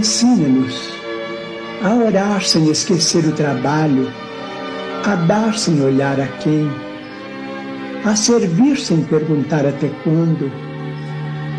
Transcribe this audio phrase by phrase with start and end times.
[0.00, 0.90] ensina-nos
[1.82, 4.10] a orar sem esquecer o trabalho,
[5.04, 6.70] a dar sem olhar a quem,
[8.06, 10.50] a servir sem perguntar até quando,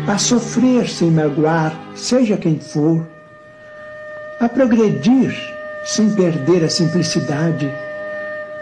[0.08, 3.06] a sofrer sem magoar, seja quem for,
[4.40, 5.32] a progredir
[5.84, 7.70] sem perder a simplicidade,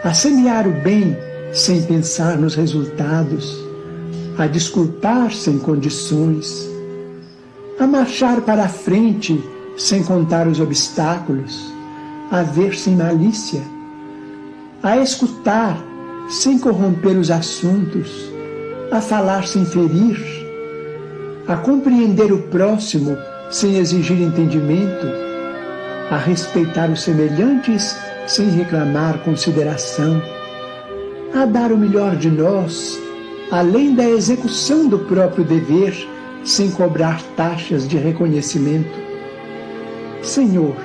[0.05, 1.17] a semear o bem
[1.55, 3.58] sem pensar nos resultados,
[4.36, 6.69] a desculpar sem condições,
[7.78, 9.42] a marchar para a frente
[9.81, 11.73] sem contar os obstáculos,
[12.31, 13.62] a ver sem malícia,
[14.83, 15.83] a escutar
[16.28, 18.31] sem corromper os assuntos,
[18.92, 20.19] a falar sem ferir,
[21.48, 23.17] a compreender o próximo
[23.51, 25.06] sem exigir entendimento,
[26.11, 30.20] a respeitar os semelhantes sem reclamar consideração,
[31.34, 33.01] a dar o melhor de nós,
[33.51, 35.97] além da execução do próprio dever,
[36.45, 39.09] sem cobrar taxas de reconhecimento.
[40.23, 40.77] Senhor,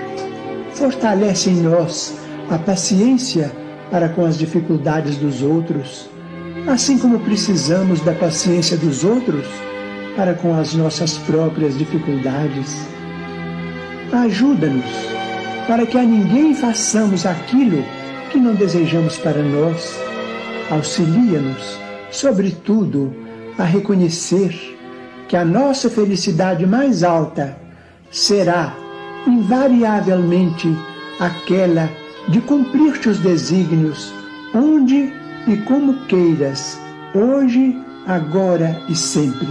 [0.73, 2.15] fortalece em nós
[2.49, 3.51] a paciência
[3.91, 6.09] para com as dificuldades dos outros,
[6.67, 9.45] assim como precisamos da paciência dos outros
[10.15, 12.87] para com as nossas próprias dificuldades.
[14.11, 14.85] Ajuda-nos
[15.67, 17.83] para que a ninguém façamos aquilo
[18.31, 19.93] que não desejamos para nós.
[20.69, 21.77] Auxilia-nos,
[22.11, 23.13] sobretudo,
[23.57, 24.77] a reconhecer
[25.27, 27.57] que a nossa felicidade mais alta
[28.11, 28.75] será,
[29.27, 30.75] invariavelmente,
[31.19, 31.89] aquela
[32.27, 34.13] de cumprir-te os desígnios,
[34.53, 35.13] onde
[35.47, 36.79] e como queiras,
[37.13, 39.47] hoje, agora e sempre.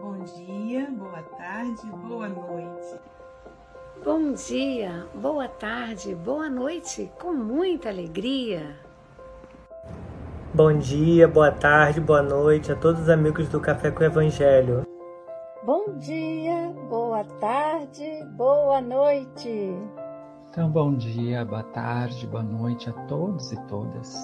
[0.00, 2.53] Bom dia, boa tarde, boa noite,
[7.18, 8.76] com muita alegria.
[10.52, 14.86] Bom dia, boa tarde, boa noite a todos os amigos do Café com o Evangelho.
[15.64, 18.04] Bom dia, boa tarde,
[18.36, 19.74] boa noite.
[20.50, 24.14] Então, bom dia, boa tarde, boa noite a todos e todas.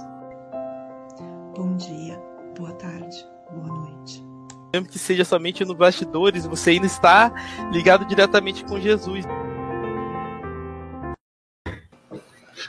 [1.56, 2.22] Bom dia,
[2.54, 4.22] boa tarde, boa noite.
[4.74, 7.32] Mesmo que seja somente no bastidores, você ainda está
[7.72, 9.24] ligado diretamente com Jesus.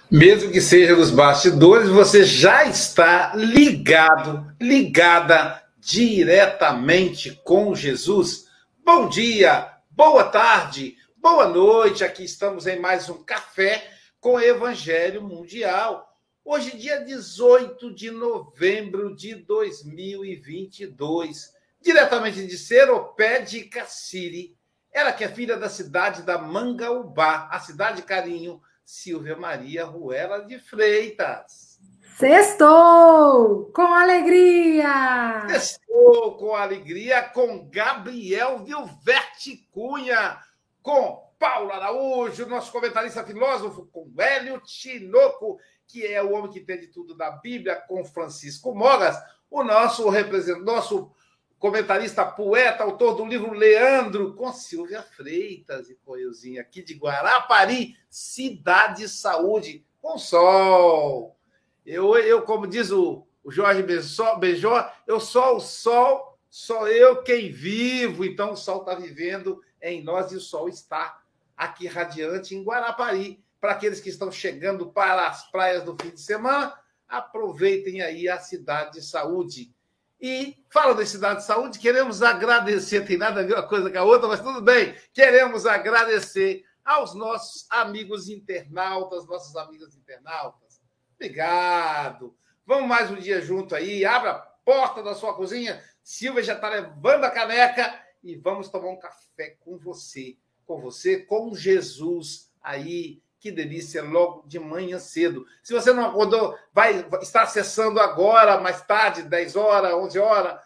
[0.09, 8.47] Mesmo que seja nos bastidores, você já está ligado, ligada diretamente com Jesus.
[8.85, 12.03] Bom dia, boa tarde, boa noite.
[12.03, 16.07] Aqui estamos em mais um café com Evangelho Mundial.
[16.43, 24.55] Hoje, dia 18 de novembro de 2022, diretamente de Seropé de Cassiri.
[24.93, 30.59] Ela que é filha da cidade da Mangaubá, a cidade carinho Silvia Maria Ruela de
[30.59, 31.79] Freitas.
[32.17, 35.47] Sextou com alegria!
[35.47, 40.37] Sextou com alegria com Gabriel Vilverte Cunha,
[40.81, 45.57] com Paulo Araújo, nosso comentarista filósofo, com Hélio Tinoco,
[45.87, 49.17] que é o homem que entende tudo da Bíblia, com Francisco Mogas,
[49.49, 51.13] o nosso representante, nosso
[51.61, 59.07] comentarista, poeta, autor do livro Leandro, com Silvia Freitas e Coelzinho, aqui de Guarapari, Cidade
[59.07, 61.37] Saúde, com sol.
[61.85, 67.51] Eu, eu como diz o, o Jorge Beijó, eu sou o sol, sou eu quem
[67.51, 71.21] vivo, então o sol está vivendo em nós e o sol está
[71.55, 73.39] aqui radiante em Guarapari.
[73.59, 76.75] Para aqueles que estão chegando para as praias do fim de semana,
[77.07, 79.71] aproveitem aí a Cidade de Saúde
[80.21, 83.97] e fala da Cidade de Saúde, queremos agradecer, tem nada a ver uma coisa com
[83.97, 84.95] a outra, mas tudo bem.
[85.11, 90.79] Queremos agradecer aos nossos amigos internautas, nossos amigos internautas.
[91.15, 92.35] Obrigado.
[92.65, 94.05] Vamos mais um dia junto aí.
[94.05, 95.83] Abra a porta da sua cozinha.
[96.03, 101.17] Silvia já está levando a caneca e vamos tomar um café com você, com você,
[101.19, 105.47] com Jesus aí que delícia, logo de manhã cedo.
[105.63, 110.61] Se você não acordou, vai estar acessando agora, mais tarde, 10 horas, 11 horas,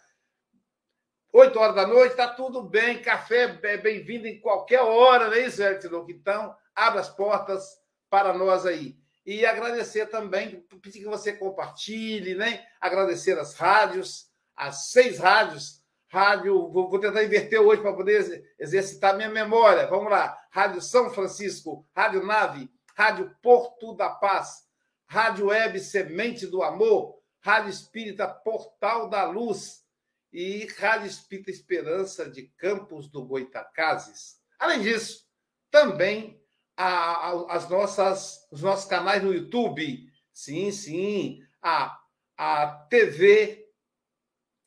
[1.32, 3.02] 8 horas da noite, está tudo bem.
[3.02, 5.62] Café é bem-vindo em qualquer hora, não é isso?
[6.10, 7.80] Então, abra as portas
[8.10, 8.98] para nós aí.
[9.26, 12.66] E agradecer também, pedir que você compartilhe, né?
[12.82, 15.82] Agradecer as rádios, as seis rádios.
[16.08, 19.88] Rádio, vou, tentar inverter hoje para poder exercitar minha memória.
[19.88, 20.38] Vamos lá.
[20.52, 24.66] Rádio São Francisco, Rádio Nave, Rádio Porto da Paz,
[25.06, 29.84] Rádio Web Semente do Amor, Rádio Espírita Portal da Luz
[30.32, 34.40] e Rádio Espírita Esperança de Campos do Goitacazes.
[34.60, 35.26] Além disso,
[35.70, 36.42] também
[36.78, 40.10] a, a, as nossas, os nossos canais no YouTube.
[40.34, 41.40] Sim, sim.
[41.62, 41.98] A,
[42.38, 43.65] a TV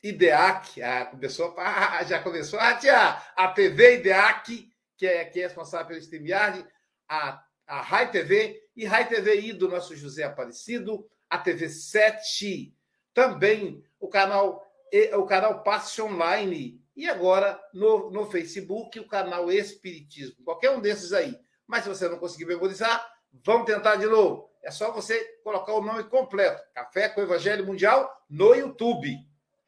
[0.03, 0.81] IDEAC.
[1.11, 2.59] Começou, ah, já começou.
[2.59, 6.65] Ah, tia, a TV IDEAC, que é, que é responsável pelo StreamYard,
[7.09, 12.75] a, a Rai TV e Rai TVI do nosso José Aparecido, a TV 7,
[13.13, 14.65] também o canal
[15.15, 20.43] o canal Passe Online e agora no, no Facebook o canal Espiritismo.
[20.45, 21.39] Qualquer um desses aí.
[21.67, 23.07] Mas se você não conseguir memorizar,
[23.45, 24.49] vamos tentar de novo.
[24.63, 29.15] É só você colocar o nome completo: Café com Evangelho Mundial no YouTube.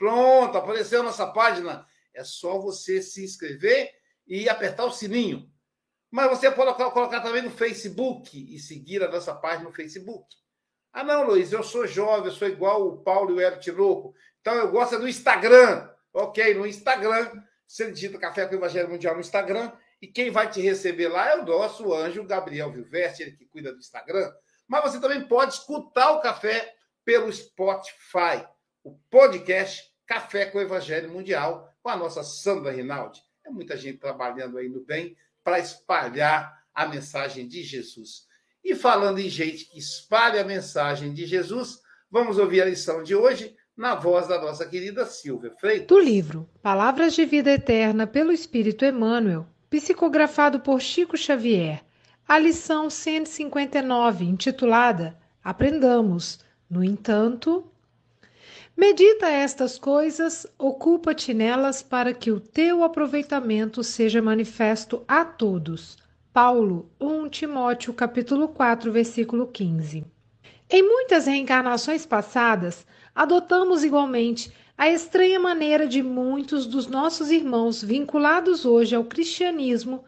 [0.00, 1.86] Pronto, apareceu nossa página.
[2.14, 3.92] É só você se inscrever
[4.26, 5.46] e apertar o sininho.
[6.10, 10.26] Mas você pode colocar, também no Facebook e seguir a nossa página no Facebook.
[10.90, 14.14] Ah, não, Luiz, eu sou jovem, eu sou igual o Paulo e o Hélio Tinoco.
[14.40, 15.90] Então eu gosto é do Instagram.
[16.14, 17.30] Ok, no Instagram,
[17.66, 19.70] você digita Café com o Evangelho Mundial no Instagram,
[20.00, 23.70] e quem vai te receber lá é o nosso anjo Gabriel Vilveste, ele que cuida
[23.70, 24.32] do Instagram.
[24.66, 26.74] Mas você também pode escutar o café
[27.04, 28.48] pelo Spotify,
[28.82, 33.22] o podcast Café com o Evangelho Mundial, com a nossa Sandra Rinaldi.
[33.46, 38.26] É muita gente trabalhando aí no bem para espalhar a mensagem de Jesus.
[38.64, 41.80] E falando em gente que espalha a mensagem de Jesus,
[42.10, 45.86] vamos ouvir a lição de hoje na voz da nossa querida Silvia Freitas.
[45.86, 51.84] Do livro Palavras de Vida Eterna pelo Espírito Emmanuel, psicografado por Chico Xavier,
[52.26, 56.40] a lição 159, intitulada Aprendamos.
[56.68, 57.69] No entanto,
[58.80, 65.98] medita estas coisas, ocupa-te nelas para que o teu aproveitamento seja manifesto a todos.
[66.32, 70.02] Paulo, 1 Timóteo, capítulo 4, versículo 15.
[70.70, 78.64] Em muitas reencarnações passadas, adotamos igualmente a estranha maneira de muitos dos nossos irmãos vinculados
[78.64, 80.04] hoje ao cristianismo,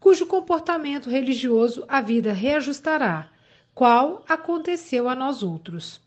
[0.00, 3.28] cujo comportamento religioso a vida reajustará,
[3.72, 6.04] qual aconteceu a nós outros.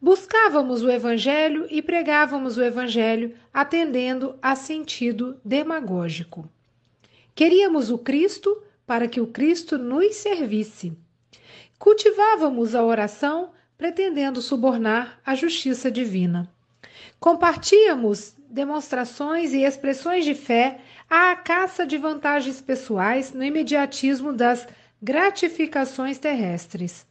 [0.00, 6.48] Buscávamos o Evangelho e pregávamos o Evangelho atendendo a sentido demagógico.
[7.34, 10.92] Queríamos o Cristo para que o Cristo nos servisse.
[11.78, 16.50] Cultivávamos a oração pretendendo subornar a justiça divina.
[17.18, 24.66] Compartíamos demonstrações e expressões de fé à caça de vantagens pessoais no imediatismo das
[25.02, 27.06] gratificações terrestres.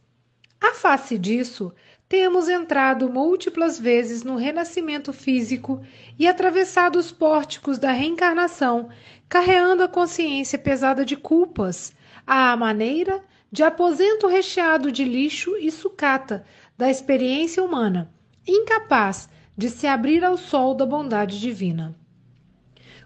[0.60, 1.72] A face disso,
[2.08, 5.84] temos entrado múltiplas vezes no renascimento físico
[6.18, 8.88] e atravessado os pórticos da reencarnação,
[9.28, 11.92] carreando a consciência pesada de culpas,
[12.24, 16.44] à maneira de aposento recheado de lixo e sucata
[16.78, 18.12] da experiência humana,
[18.46, 21.96] incapaz de se abrir ao sol da bondade divina.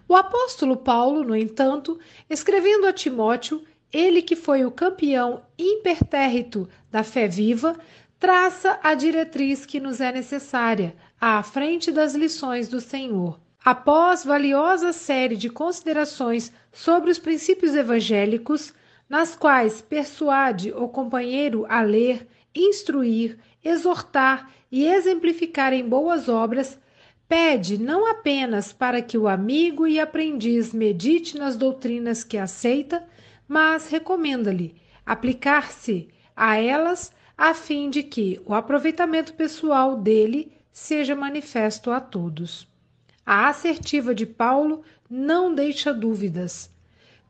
[0.07, 1.97] O apóstolo Paulo, no entanto,
[2.29, 7.77] escrevendo a Timóteo, ele que foi o campeão impertérrito da fé viva,
[8.21, 13.39] traça a diretriz que nos é necessária à frente das lições do Senhor.
[13.65, 18.75] Após valiosa série de considerações sobre os princípios evangélicos,
[19.09, 26.79] nas quais persuade o companheiro a ler, instruir, exortar e exemplificar em boas obras,
[27.27, 33.03] pede não apenas para que o amigo e aprendiz medite nas doutrinas que aceita,
[33.47, 37.11] mas recomenda-lhe aplicar-se a elas
[37.43, 42.67] a fim de que o aproveitamento pessoal dele seja manifesto a todos.
[43.25, 46.69] A assertiva de Paulo não deixa dúvidas.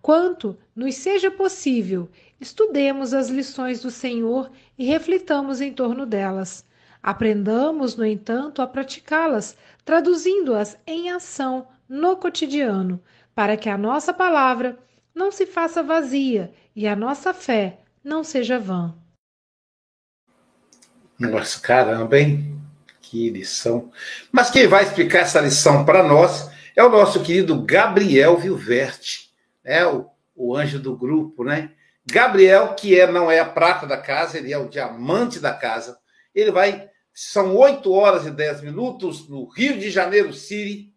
[0.01, 2.09] Quanto nos seja possível,
[2.41, 6.65] estudemos as lições do Senhor e reflitamos em torno delas.
[7.01, 13.01] Aprendamos, no entanto, a praticá-las, traduzindo-as em ação no cotidiano,
[13.33, 14.77] para que a nossa palavra
[15.15, 18.93] não se faça vazia e a nossa fé não seja vã.
[21.21, 22.59] Nossa, caramba, hein?
[22.99, 23.91] Que lição.
[24.31, 29.31] Mas quem vai explicar essa lição para nós é o nosso querido Gabriel Vilverte,
[29.63, 29.85] né?
[29.85, 31.73] o, o anjo do grupo, né?
[32.03, 35.99] Gabriel, que é, não é a prata da casa, ele é o diamante da casa.
[36.33, 36.89] Ele vai.
[37.13, 40.91] São 8 horas e 10 minutos no Rio de Janeiro City.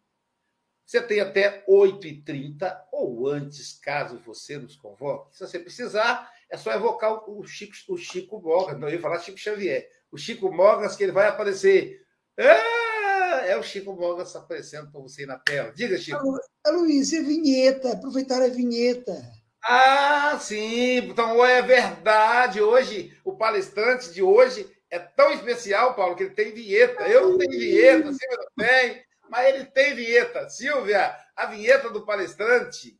[0.86, 5.36] Você tem até 8h30 ou antes, caso você nos convoque.
[5.36, 8.78] Se você precisar, é só evocar o Chico, o Chico Morgan.
[8.78, 12.00] Não, eu ia falar Chico Xavier o Chico Mogas, que ele vai aparecer.
[12.38, 15.72] Ah, é o Chico Mogas aparecendo para você na tela.
[15.74, 16.38] Diga, Chico.
[16.64, 19.12] A Luiz, é vinheta, aproveitar a vinheta.
[19.60, 20.98] Ah, sim.
[20.98, 22.62] Então, é verdade.
[22.62, 27.08] Hoje, o palestrante de hoje é tão especial, Paulo, que ele tem vinheta.
[27.08, 29.04] Eu não tenho vinheta, você não tem.
[29.28, 30.48] mas ele tem vinheta.
[30.48, 32.96] Silvia, a vinheta do palestrante.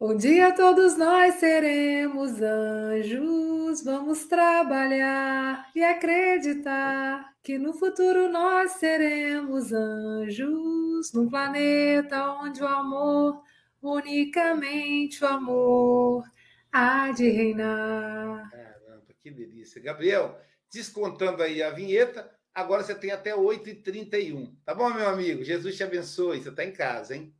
[0.00, 9.72] Um dia todos nós seremos anjos, vamos trabalhar e acreditar que no futuro nós seremos
[9.72, 13.42] anjos, num planeta onde o amor,
[13.82, 16.24] unicamente o amor,
[16.70, 18.48] há de reinar.
[18.52, 19.82] Caramba, que delícia.
[19.82, 20.38] Gabriel,
[20.72, 24.54] descontando aí a vinheta, agora você tem até 8h31.
[24.64, 25.42] Tá bom, meu amigo?
[25.42, 26.40] Jesus te abençoe.
[26.40, 27.34] Você está em casa, hein?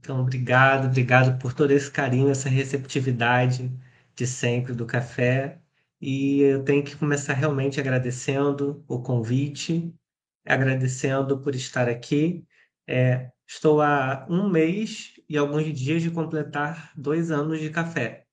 [0.00, 3.70] Então, obrigado, obrigado por todo esse carinho, essa receptividade
[4.14, 5.60] de sempre do café.
[6.00, 9.94] E eu tenho que começar realmente agradecendo o convite,
[10.46, 12.44] agradecendo por estar aqui.
[12.86, 18.26] É, estou há um mês e alguns dias de completar dois anos de café.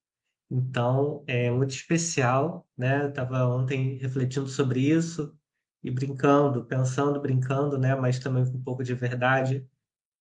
[0.50, 3.10] Então, é muito especial, né?
[3.10, 5.36] Estava ontem refletindo sobre isso
[5.84, 7.96] e brincando, pensando, brincando, né?
[7.96, 9.68] Mas também com um pouco de verdade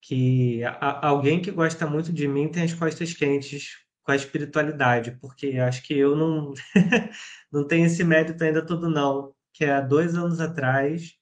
[0.01, 5.11] que a, alguém que gosta muito de mim tem as costas quentes com a espiritualidade,
[5.19, 6.53] porque acho que eu não,
[7.51, 11.13] não tenho esse mérito ainda todo não, que há dois anos atrás,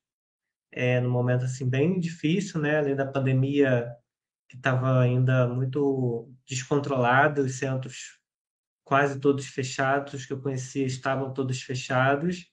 [0.72, 3.92] é, num momento assim bem difícil, né, além da pandemia
[4.48, 8.20] que estava ainda muito descontrolada, os centros
[8.84, 12.46] quase todos fechados que eu conhecia estavam todos fechados.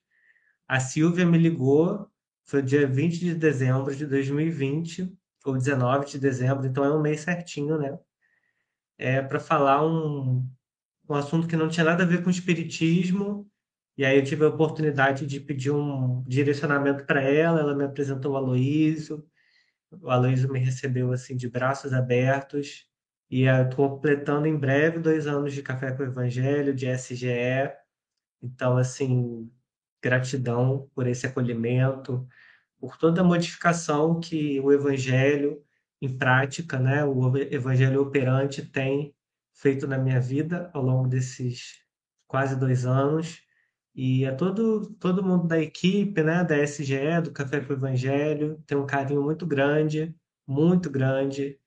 [0.67, 2.11] A Silvia me ligou,
[2.45, 5.13] foi dia 20 de dezembro de 2020,
[5.45, 7.99] ou 19 de dezembro, então é um mês certinho, né?
[8.99, 10.47] É para falar um,
[11.09, 13.51] um assunto que não tinha nada a ver com espiritismo,
[13.97, 18.33] e aí eu tive a oportunidade de pedir um direcionamento para ela, ela me apresentou
[18.33, 19.27] o Aloísio,
[19.91, 22.87] o Aloísio me recebeu assim de braços abertos,
[23.31, 27.73] e estou completando em breve dois anos de Café com o Evangelho, de SGE,
[28.43, 29.51] então assim,
[30.03, 32.27] gratidão por esse acolhimento,
[32.83, 35.63] por toda a modificação que o evangelho
[36.01, 39.15] em prática, né, o evangelho operante tem
[39.55, 41.81] feito na minha vida ao longo desses
[42.27, 43.41] quase dois anos
[43.95, 48.61] e a todo todo mundo da equipe, né, da SGE, do Café com o Evangelho,
[48.67, 50.13] tem um carinho muito grande,
[50.45, 51.61] muito grande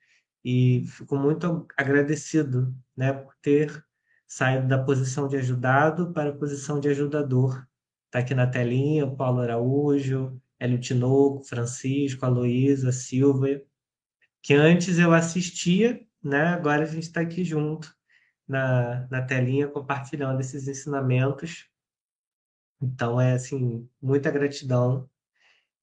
[0.43, 3.85] e fico muito agradecido, né, por ter
[4.27, 7.65] saído da posição de ajudado para a posição de ajudador.
[8.07, 13.61] Está aqui na telinha o Paulo Araújo, Hélio Tinoco, Francisco, Aloísa, Silva,
[14.41, 16.47] que antes eu assistia, né?
[16.47, 17.95] agora a gente está aqui junto
[18.47, 21.69] na, na telinha compartilhando esses ensinamentos.
[22.81, 25.09] Então é assim, muita gratidão.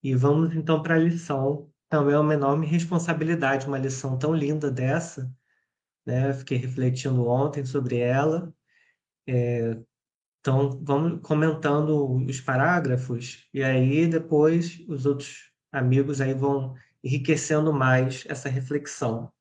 [0.03, 1.71] E vamos então para a lição.
[1.89, 5.33] Também é uma enorme responsabilidade, uma lição tão linda dessa.
[6.05, 6.33] Né?
[6.33, 8.53] Fiquei refletindo ontem sobre ela.
[9.27, 9.79] É,
[10.43, 18.25] então, vamos comentando os parágrafos e aí depois os outros amigos aí vão enriquecendo mais
[18.29, 19.33] essa reflexão.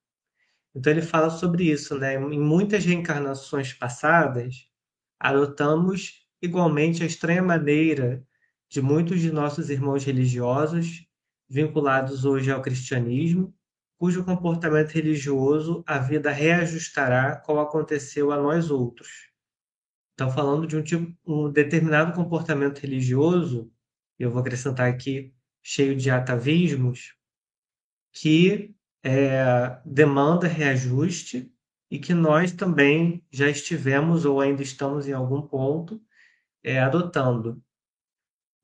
[0.76, 2.14] Então ele fala sobre isso, né?
[2.14, 4.68] Em muitas reencarnações passadas,
[5.20, 8.24] adotamos igualmente a estranha maneira
[8.70, 11.08] de muitos de nossos irmãos religiosos,
[11.50, 13.52] vinculados hoje ao cristianismo,
[13.98, 19.31] cujo comportamento religioso a vida reajustará como aconteceu a nós outros
[20.22, 23.74] Estão falando de um tipo, um determinado comportamento religioso,
[24.20, 27.16] eu vou acrescentar aqui, cheio de atavismos,
[28.14, 31.52] que é, demanda reajuste
[31.90, 36.00] e que nós também já estivemos ou ainda estamos em algum ponto
[36.64, 37.60] é, adotando.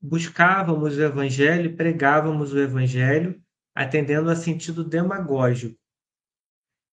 [0.00, 3.42] Buscávamos o evangelho, pregávamos o evangelho,
[3.74, 5.76] atendendo a sentido demagógico.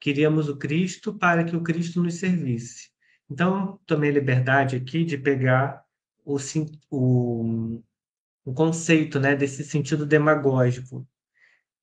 [0.00, 2.93] Queríamos o Cristo para que o Cristo nos servisse.
[3.30, 5.82] Então, tomei a liberdade aqui de pegar
[6.24, 6.36] o,
[6.90, 7.82] o,
[8.44, 11.06] o conceito né, desse sentido demagógico,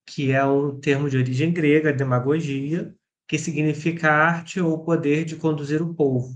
[0.05, 2.93] que é um termo de origem grega, demagogia,
[3.27, 6.35] que significa arte ou poder de conduzir o povo,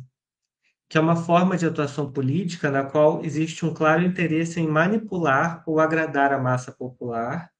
[0.90, 5.64] que é uma forma de atuação política na qual existe um claro interesse em manipular
[5.68, 7.52] ou agradar a massa popular,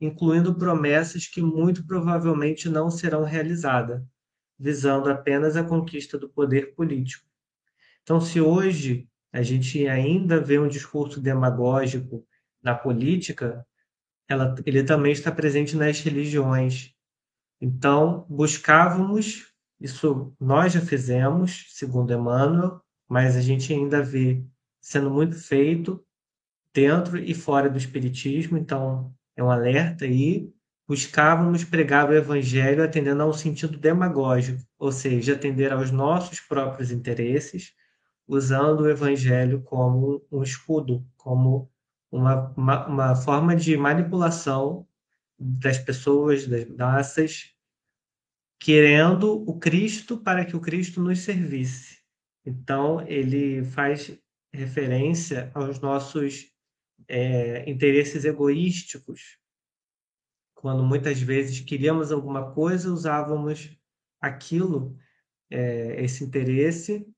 [0.00, 4.02] incluindo promessas que muito provavelmente não serão realizadas
[4.60, 7.26] visando apenas a conquista do poder político.
[8.02, 12.26] Então, se hoje a gente ainda vê um discurso demagógico
[12.62, 13.66] na política,
[14.28, 16.94] ela, ele também está presente nas religiões.
[17.58, 19.50] Então, buscávamos,
[19.80, 24.44] isso nós já fizemos, segundo Emmanuel, mas a gente ainda vê
[24.78, 26.04] sendo muito feito
[26.74, 30.52] dentro e fora do Espiritismo, então é um alerta aí
[30.90, 36.90] buscávamos pregar o evangelho atendendo a um sentido demagógico, ou seja, atender aos nossos próprios
[36.90, 37.72] interesses,
[38.26, 41.70] usando o evangelho como um escudo, como
[42.10, 44.84] uma, uma, uma forma de manipulação
[45.38, 47.54] das pessoas, das massas,
[48.58, 52.00] querendo o Cristo para que o Cristo nos servisse.
[52.44, 54.10] Então, ele faz
[54.52, 56.50] referência aos nossos
[57.06, 59.38] é, interesses egoísticos,
[60.60, 63.74] quando muitas vezes queríamos alguma coisa, usávamos
[64.20, 64.94] aquilo,
[65.48, 67.08] é, esse interesse,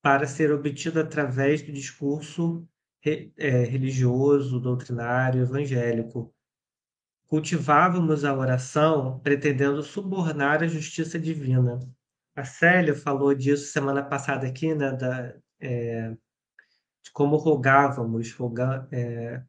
[0.00, 2.64] para ser obtido através do discurso
[3.02, 6.32] re, é, religioso, doutrinário, evangélico.
[7.26, 11.80] Cultivávamos a oração pretendendo subornar a justiça divina.
[12.36, 16.10] A Célia falou disso semana passada aqui, né, da, é,
[17.02, 19.42] de como rogávamos, roga, é,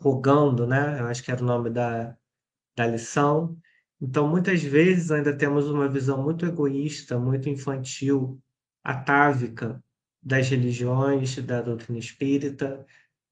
[0.00, 0.98] rogando, né?
[1.00, 2.16] Eu acho que era o nome da,
[2.76, 3.56] da lição.
[4.00, 8.40] Então, muitas vezes ainda temos uma visão muito egoísta, muito infantil,
[8.82, 9.82] atávica
[10.22, 12.84] das religiões, da doutrina espírita,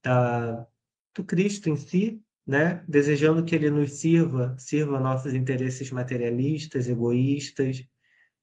[0.02, 0.66] da,
[1.14, 2.84] do Cristo em si, né?
[2.88, 7.84] desejando que ele nos sirva, sirva nossos interesses materialistas, egoístas,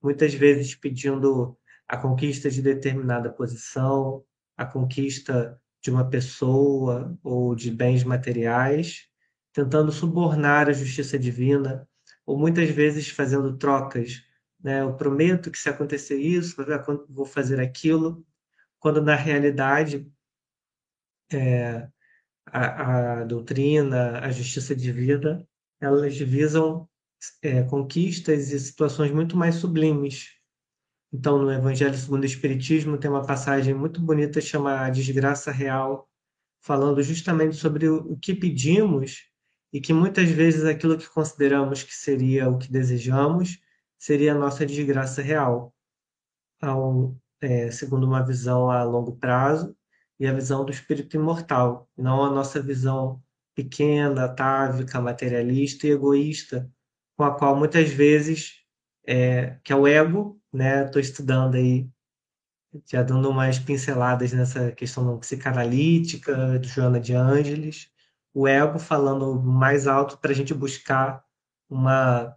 [0.02, 4.24] muitas vezes pedindo a conquista de determinada posição,
[4.56, 9.09] a conquista de uma pessoa ou de bens materiais,
[9.60, 11.88] tentando subornar a justiça divina,
[12.26, 14.24] ou muitas vezes fazendo trocas.
[14.64, 14.82] Né?
[14.82, 16.56] Eu prometo que se acontecer isso,
[17.10, 18.26] vou fazer aquilo,
[18.80, 20.10] quando na realidade
[21.32, 21.90] é,
[22.46, 25.46] a, a, doutrina, a justiça divina,
[25.82, 26.88] elas visam
[27.42, 30.30] é, conquistas e situações muito mais sublimes.
[31.12, 36.08] Então, no Evangelho segundo o Espiritismo, tem uma passagem muito bonita chamada Desgraça Real,
[36.62, 39.29] falando justamente sobre o, que pedimos
[39.72, 43.60] e que muitas vezes aquilo que consideramos que seria o que desejamos
[43.98, 45.74] seria a nossa desgraça real,
[46.62, 49.76] ao, é, segundo uma visão a longo prazo
[50.20, 53.22] e a visão do espírito imortal, não a nossa visão
[53.56, 56.70] pequena, atávica, materialista e egoísta,
[57.18, 58.64] com a qual muitas vezes,
[59.06, 60.86] é, que é o ego, né?
[60.86, 61.90] Estou estudando aí,
[62.90, 67.92] já dando umas pinceladas nessa questão psicanalítica, do Joana de Ângeles,
[68.34, 71.24] o ego falando mais alto para a gente buscar
[71.70, 72.36] uma,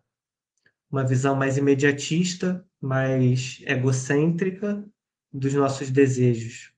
[0.91, 4.85] uma visão mais imediatista, mais egocêntrica
[5.33, 6.73] dos nossos desejos.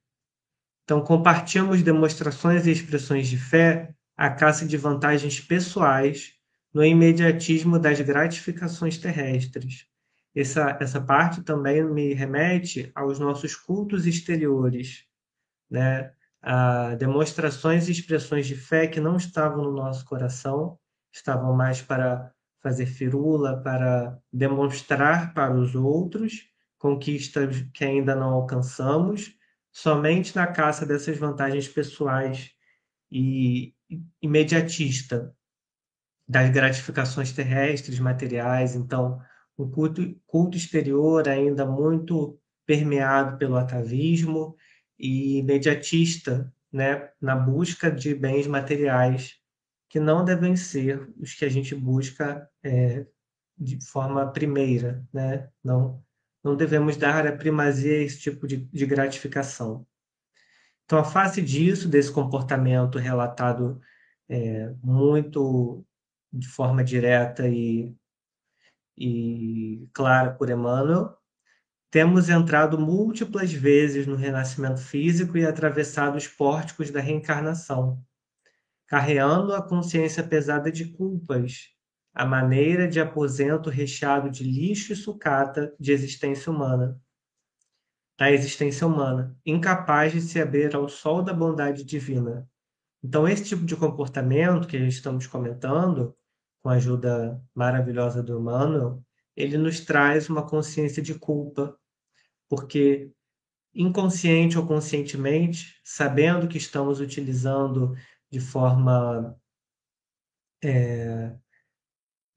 [0.84, 6.34] Então, compartilhamos demonstrações e expressões de fé à caça de vantagens pessoais
[6.72, 9.86] no imediatismo das gratificações terrestres.
[10.34, 15.04] Essa, essa parte também me remete aos nossos cultos exteriores,
[15.70, 16.12] né?
[16.44, 20.78] A demonstrações e expressões de fé que não estavam no nosso coração,
[21.10, 22.30] estavam mais para
[22.62, 26.46] fazer firula, para demonstrar para os outros
[26.78, 29.34] conquistas que ainda não alcançamos,
[29.72, 32.50] somente na caça dessas vantagens pessoais
[33.10, 33.74] e
[34.20, 35.34] imediatista
[36.28, 38.74] das gratificações terrestres, materiais.
[38.74, 39.18] Então,
[39.58, 44.56] um culto, culto exterior ainda muito permeado pelo atavismo
[44.98, 49.38] e imediatista, né, na busca de bens materiais
[49.88, 53.06] que não devem ser os que a gente busca é,
[53.56, 55.48] de forma primeira, né?
[55.62, 56.02] Não,
[56.42, 59.86] não devemos dar a primazia a esse tipo de, de gratificação.
[60.84, 63.80] Então, a face disso, desse comportamento relatado
[64.28, 65.84] é, muito
[66.32, 67.94] de forma direta e,
[68.98, 71.16] e clara por Emmanuel,
[71.94, 78.02] temos entrado múltiplas vezes no renascimento físico e atravessado os pórticos da reencarnação,
[78.84, 81.68] carreando a consciência pesada de culpas,
[82.12, 87.00] a maneira de aposento recheado de lixo e sucata de existência humana,
[88.18, 92.44] da existência humana, incapaz de se abrir ao sol da bondade divina.
[93.04, 96.12] Então, esse tipo de comportamento que estamos comentando,
[96.60, 99.00] com a ajuda maravilhosa do Emmanuel,
[99.36, 101.78] ele nos traz uma consciência de culpa,
[102.48, 103.10] porque
[103.74, 107.96] inconsciente ou conscientemente, sabendo que estamos utilizando
[108.30, 109.36] de forma
[110.62, 111.34] é,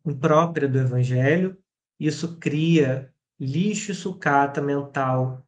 [0.05, 1.57] imprópria do Evangelho,
[1.99, 5.45] isso cria lixo e sucata mental.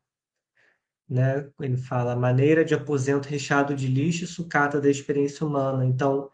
[1.07, 1.49] Né?
[1.59, 5.85] Ele fala maneira de aposento recheado de lixo e sucata da experiência humana.
[5.85, 6.29] Então,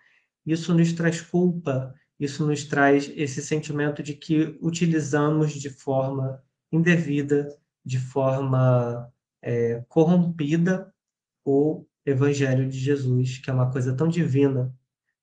[0.46, 7.48] isso nos traz culpa, isso nos traz esse sentimento de que utilizamos de forma indevida
[7.86, 10.94] de forma é, corrompida
[11.44, 14.74] o Evangelho de Jesus, que é uma coisa tão divina,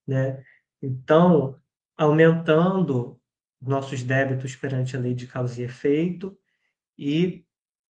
[0.07, 0.45] né?
[0.81, 1.61] Então,
[1.97, 3.21] aumentando
[3.61, 6.37] nossos débitos perante a lei de causa e efeito
[6.99, 7.45] e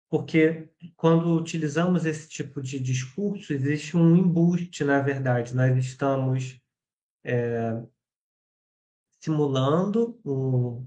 [0.08, 5.56] porque quando utilizamos esse tipo de discurso, existe um embuste, na verdade.
[5.56, 6.60] Nós estamos
[7.24, 7.82] é,
[9.18, 10.86] simulando um,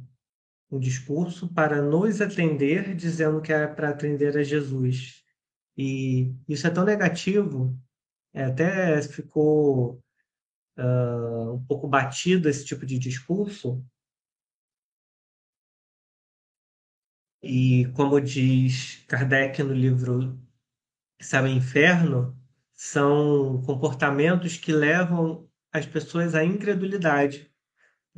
[0.70, 5.24] um discurso para nos atender, dizendo que é para atender a Jesus.
[5.78, 7.78] E isso é tão negativo,
[8.34, 10.04] é, até ficou
[10.78, 13.84] uh, um pouco batido esse tipo de discurso,
[17.42, 20.38] E como diz Kardec no livro
[21.22, 22.38] Céu e Inferno,
[22.74, 27.50] são comportamentos que levam as pessoas à incredulidade,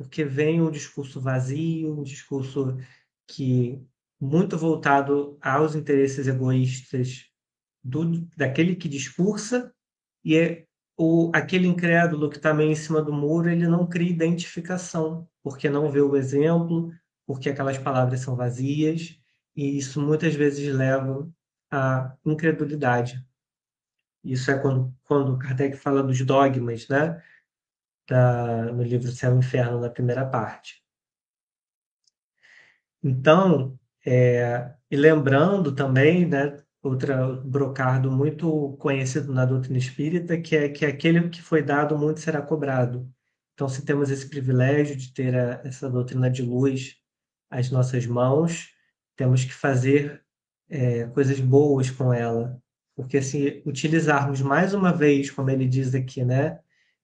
[0.00, 2.78] porque vem um discurso vazio, um discurso
[3.26, 3.78] que
[4.18, 7.26] muito voltado aos interesses egoístas
[7.84, 9.70] do, daquele que discursa
[10.24, 10.64] e é
[10.96, 15.68] o, aquele incrédulo que está meio em cima do muro, ele não cria identificação, porque
[15.68, 16.90] não vê o exemplo,
[17.26, 19.20] porque aquelas palavras são vazias,
[19.54, 21.30] e isso muitas vezes leva
[21.70, 23.22] à incredulidade.
[24.24, 27.22] Isso é quando, quando Kardec fala dos dogmas, né?
[28.10, 30.82] Da, no livro Céu e Inferno, na primeira parte.
[33.00, 40.68] Então, é, e lembrando também, né, outra brocardo muito conhecido na doutrina espírita, que é
[40.68, 43.08] que aquele que foi dado muito será cobrado.
[43.54, 46.96] Então, se temos esse privilégio de ter a, essa doutrina de luz
[47.48, 48.70] às nossas mãos,
[49.16, 50.24] temos que fazer
[50.68, 52.60] é, coisas boas com ela,
[52.96, 56.58] porque se utilizarmos mais uma vez, como ele diz aqui, né,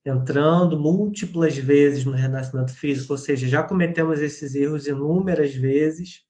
[0.08, 6.24] entrando múltiplas vezes no renascimento físico, ou seja, já cometemos esses erros inúmeras vezes,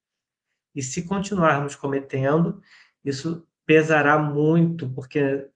[0.75, 2.61] e se continuarmos cometendo,
[3.05, 5.47] isso pesará muito, porque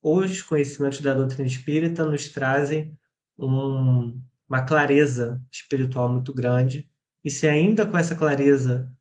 [0.00, 2.96] os conhecimentos da doutrina espírita nos trazem
[3.36, 6.88] um, uma clareza espiritual muito grande,
[7.24, 8.92] e se ainda com essa clareza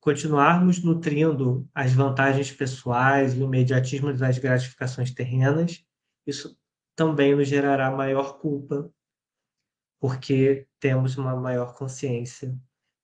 [0.00, 5.84] continuarmos nutrindo as vantagens pessoais e o imediatismo das gratificações terrenas,
[6.26, 6.56] isso
[6.94, 8.90] também nos gerará maior culpa,
[10.00, 12.56] porque temos uma maior consciência.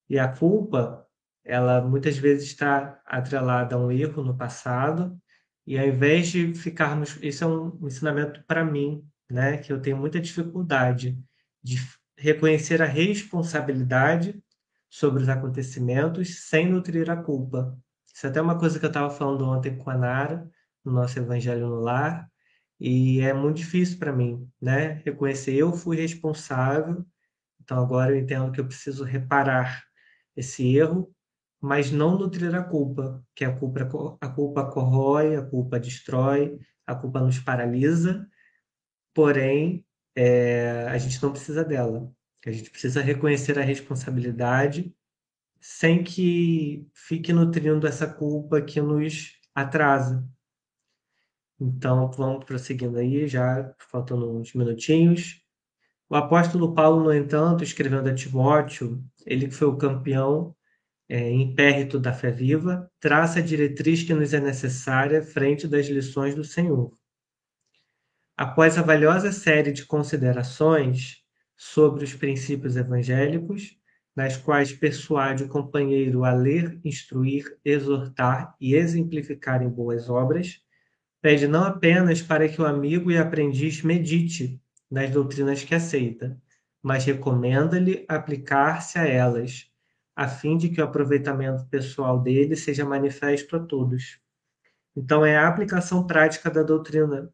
[0.09, 1.07] E a culpa,
[1.45, 5.21] ela muitas vezes está atrelada a um erro no passado,
[5.67, 7.19] e ao invés de ficarmos.
[7.23, 11.19] Isso é um ensinamento para mim, né, que eu tenho muita dificuldade
[11.63, 11.77] de
[12.17, 14.43] reconhecer a responsabilidade
[14.89, 17.79] sobre os acontecimentos sem nutrir a culpa.
[18.15, 20.51] Isso é até uma coisa que eu estava falando ontem com a Nara,
[20.83, 22.29] no nosso Evangelho no Lar,
[22.81, 25.03] e é muito difícil para mim, né?
[25.05, 27.05] Reconhecer eu fui responsável,
[27.61, 29.85] então agora eu entendo que eu preciso reparar
[30.37, 31.13] esse erro,
[31.61, 36.95] mas não nutrir a culpa, que a culpa, a culpa corrói, a culpa destrói, a
[36.95, 38.27] culpa nos paralisa,
[39.13, 42.13] porém é, a gente não precisa dela
[42.49, 44.95] a gente precisa reconhecer a responsabilidade
[45.61, 50.27] sem que fique nutrindo essa culpa que nos atrasa.
[51.61, 55.43] Então, vamos prosseguindo aí, já faltando uns minutinhos.
[56.09, 60.55] O apóstolo Paulo, no entanto, escrevendo a Timóteo, ele que foi o campeão
[61.09, 66.35] é, impérito da fé viva, traça a diretriz que nos é necessária frente das lições
[66.35, 66.93] do Senhor.
[68.37, 71.25] Após a valiosa série de considerações,
[71.59, 73.77] sobre os princípios evangélicos,
[74.15, 80.61] nas quais persuade o companheiro a ler, instruir, exortar e exemplificar em boas obras,
[81.21, 86.41] pede não apenas para que o amigo e aprendiz medite nas doutrinas que aceita,
[86.83, 89.71] mas recomenda-lhe aplicar-se a elas,
[90.15, 94.21] a fim de que o aproveitamento pessoal dele seja manifesto a todos.
[94.97, 97.33] Então, é a aplicação prática da doutrina.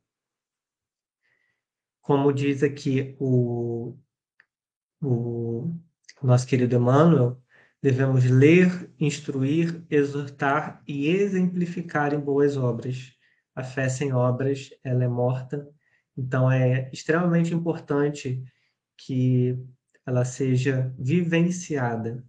[2.03, 3.97] Como diz aqui o
[6.25, 7.41] o nosso querido Emmanuel,
[7.83, 13.14] devemos ler, instruir, exortar e exemplificar em boas obras.
[13.55, 15.69] A fé sem obras, ela é morta.
[16.17, 18.45] Então, é extremamente importante
[18.97, 19.59] que
[20.07, 22.25] ela seja vivenciada,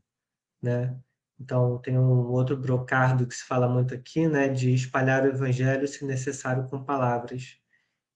[0.61, 0.97] né?
[1.39, 5.87] Então, tem um outro brocardo que se fala muito aqui, né, de espalhar o evangelho,
[5.87, 7.57] se necessário, com palavras.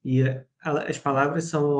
[0.03, 0.23] E
[0.61, 1.77] as palavras são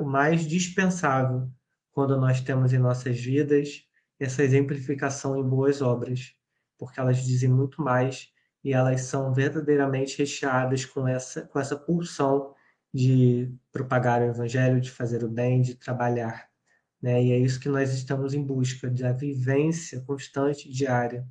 [0.00, 1.50] o mais dispensável
[1.92, 3.86] quando nós temos em nossas vidas
[4.20, 6.34] essa exemplificação em boas obras,
[6.78, 8.31] porque elas dizem muito mais
[8.64, 12.54] e elas são verdadeiramente recheadas com essa, com essa pulsão
[12.94, 16.48] de propagar o evangelho, de fazer o bem, de trabalhar.
[17.00, 17.24] Né?
[17.24, 21.26] E é isso que nós estamos em busca, da vivência constante diária.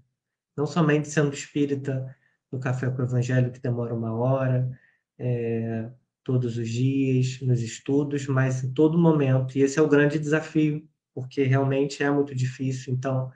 [0.58, 2.14] Não somente sendo espírita
[2.52, 4.70] no Café com o Evangelho, que demora uma hora,
[5.18, 5.90] é,
[6.24, 9.58] todos os dias, nos estudos, mas em todo momento.
[9.58, 12.94] E esse é o grande desafio, porque realmente é muito difícil.
[12.94, 13.32] Então,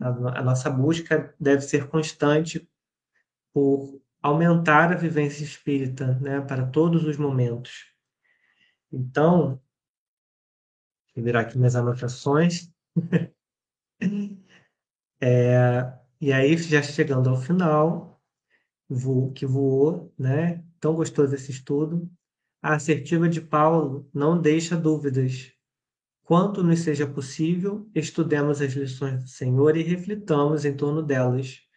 [0.00, 0.08] a,
[0.40, 2.68] a nossa busca deve ser constante
[3.52, 7.86] por aumentar a vivência espírita, né, para todos os momentos.
[8.92, 9.60] Então,
[11.14, 12.72] vou virar aqui minhas anotações.
[15.20, 18.20] é, e aí, já chegando ao final,
[18.88, 20.64] voo, que voou, né?
[20.80, 22.10] Tão gostoso esse estudo.
[22.62, 25.52] A assertiva de Paulo não deixa dúvidas.
[26.24, 31.67] Quanto nos seja possível, estudemos as lições do Senhor e reflitamos em torno delas.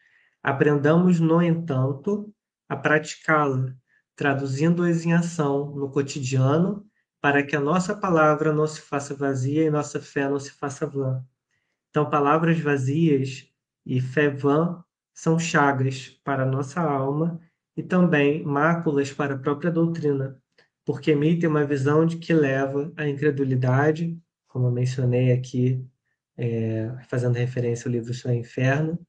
[0.44, 2.34] Aprendamos, no entanto,
[2.68, 3.76] a praticá-la,
[4.16, 6.86] traduzindo-as em ação no cotidiano,
[7.22, 10.88] para que a nossa palavra não se faça vazia e nossa fé não se faça
[10.88, 11.24] vã.
[11.90, 13.48] Então, palavras vazias
[13.86, 17.40] e fé vã são chagas para a nossa alma
[17.78, 20.42] e também máculas para a própria doutrina,
[20.84, 25.86] porque emitem uma visão de que leva à incredulidade, como eu mencionei aqui,
[26.38, 29.00] é, fazendo referência ao livro e Inferno,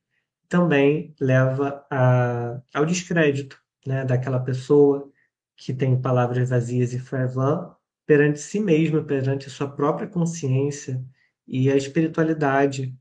[0.52, 5.10] também leva a, ao descrédito né, daquela pessoa
[5.56, 7.72] que tem palavras vazias e fervent
[8.04, 11.02] perante si mesma, perante sua própria consciência
[11.48, 12.94] e a espiritualidade,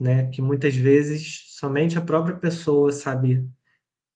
[0.00, 3.48] né, que muitas vezes somente a própria pessoa sabe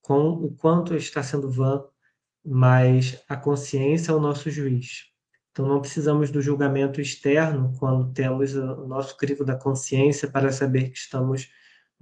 [0.01, 1.85] com o quanto está sendo vã,
[2.45, 5.05] mas a consciência é o nosso juiz.
[5.53, 10.91] Então não precisamos do julgamento externo quando temos o nosso crivo da consciência para saber
[10.91, 11.49] que estamos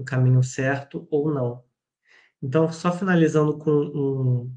[0.00, 1.62] no caminho certo ou não.
[2.42, 4.56] Então, só finalizando com um,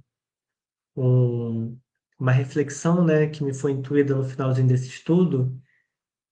[0.95, 1.79] um,
[2.17, 5.61] uma reflexão né, que me foi intuída no finalzinho desse estudo,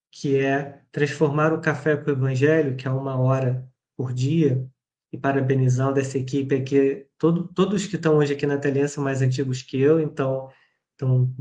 [0.09, 4.65] que é transformar o café com o evangelho, que é uma hora por dia,
[5.11, 9.21] e parabenizando essa equipe aqui, todo, todos que estão hoje aqui na telinha são mais
[9.21, 10.49] antigos que eu, então,
[10.95, 11.35] então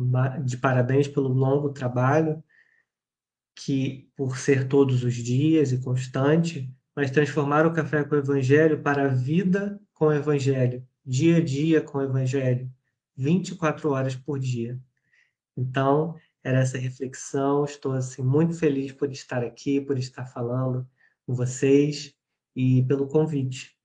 [0.45, 2.43] de parabéns pelo longo trabalho,
[3.55, 8.83] que por ser todos os dias e constante, mas transformar o café com o Evangelho
[8.83, 12.71] para a vida com o Evangelho, dia a dia com o Evangelho,
[13.17, 14.81] 24 horas por dia.
[15.57, 17.65] Então, era essa reflexão.
[17.65, 20.89] Estou assim muito feliz por estar aqui, por estar falando
[21.27, 22.15] com vocês
[22.57, 23.77] e pelo convite.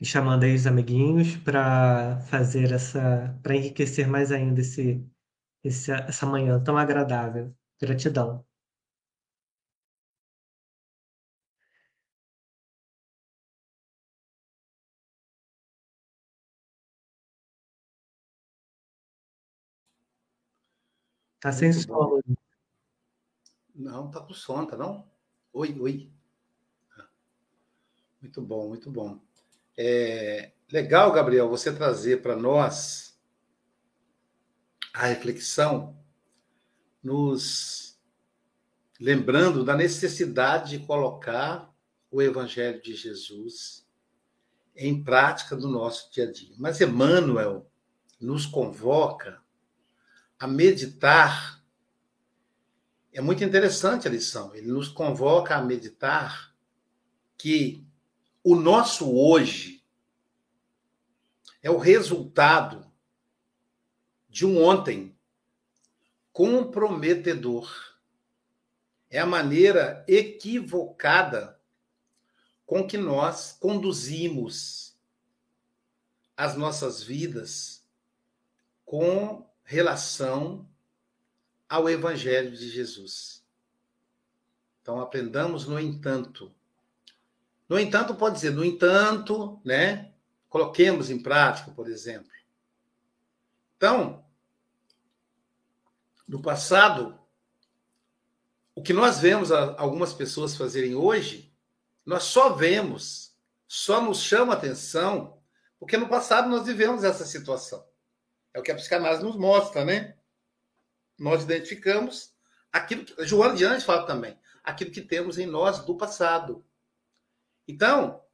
[0.00, 5.02] E chamando aí os amiguinhos para fazer essa, para enriquecer mais ainda esse,
[5.64, 7.54] esse, essa manhã tão agradável.
[7.80, 8.45] Gratidão.
[21.40, 21.94] Tá sem Muito som.
[21.94, 22.20] bom.
[23.74, 25.06] Não, tá com som, tá não?
[25.52, 26.10] Oi, oi.
[28.20, 29.20] Muito bom, muito bom.
[29.76, 33.18] É legal, Gabriel, você trazer para nós
[34.94, 35.96] a reflexão,
[37.02, 38.00] nos
[38.98, 41.70] lembrando da necessidade de colocar
[42.10, 43.86] o Evangelho de Jesus
[44.74, 46.54] em prática do nosso dia a dia.
[46.58, 47.70] Mas Emmanuel
[48.18, 49.42] nos convoca
[50.38, 51.62] a meditar.
[53.12, 54.54] É muito interessante a lição.
[54.54, 56.54] Ele nos convoca a meditar
[57.36, 57.86] que
[58.44, 59.84] o nosso hoje
[61.62, 62.86] é o resultado
[64.28, 65.16] de um ontem
[66.32, 67.96] comprometedor.
[69.08, 71.58] É a maneira equivocada
[72.66, 74.96] com que nós conduzimos
[76.36, 77.82] as nossas vidas
[78.84, 80.66] com relação
[81.68, 83.44] ao Evangelho de Jesus.
[84.80, 86.50] Então, aprendamos, no entanto,
[87.68, 90.12] no entanto, pode dizer, no entanto, né?
[90.48, 92.30] Coloquemos em prática, por exemplo.
[93.76, 94.24] Então,
[96.26, 97.18] no passado,
[98.74, 101.52] o que nós vemos algumas pessoas fazerem hoje,
[102.04, 105.42] nós só vemos, só nos chama atenção,
[105.78, 107.84] porque no passado nós vivemos essa situação.
[108.56, 110.16] É o que a psicanálise nos mostra, né?
[111.18, 112.34] Nós identificamos
[112.72, 113.26] aquilo que.
[113.26, 116.64] Joana de Anjos fala também, aquilo que temos em nós do passado.
[117.68, 118.24] Então,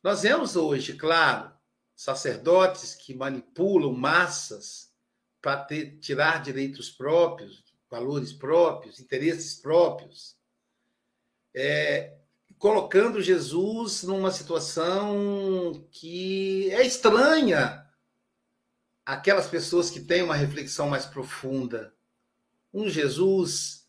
[0.00, 1.52] nós vemos hoje, claro,
[1.96, 4.94] sacerdotes que manipulam massas
[5.40, 5.66] para
[6.00, 10.36] tirar direitos próprios, valores próprios, interesses próprios,
[11.52, 12.18] é,
[12.56, 17.81] colocando Jesus numa situação que é estranha
[19.04, 21.94] aquelas pessoas que têm uma reflexão mais profunda.
[22.72, 23.88] Um Jesus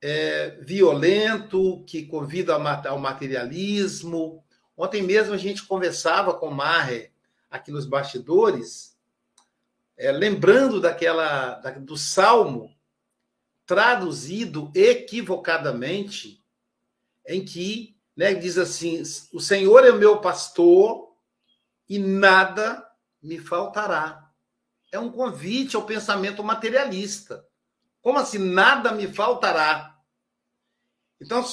[0.00, 4.44] é, violento, que convida ao materialismo.
[4.76, 7.10] Ontem mesmo a gente conversava com Marre
[7.50, 8.96] aqui nos bastidores,
[9.96, 12.74] é, lembrando daquela da, do Salmo
[13.64, 16.44] traduzido equivocadamente,
[17.26, 21.12] em que né, diz assim: o Senhor é meu pastor
[21.88, 22.86] e nada
[23.22, 24.25] me faltará.
[24.96, 27.46] É um convite ao pensamento materialista.
[28.00, 29.94] Como assim nada me faltará?
[31.20, 31.44] Então,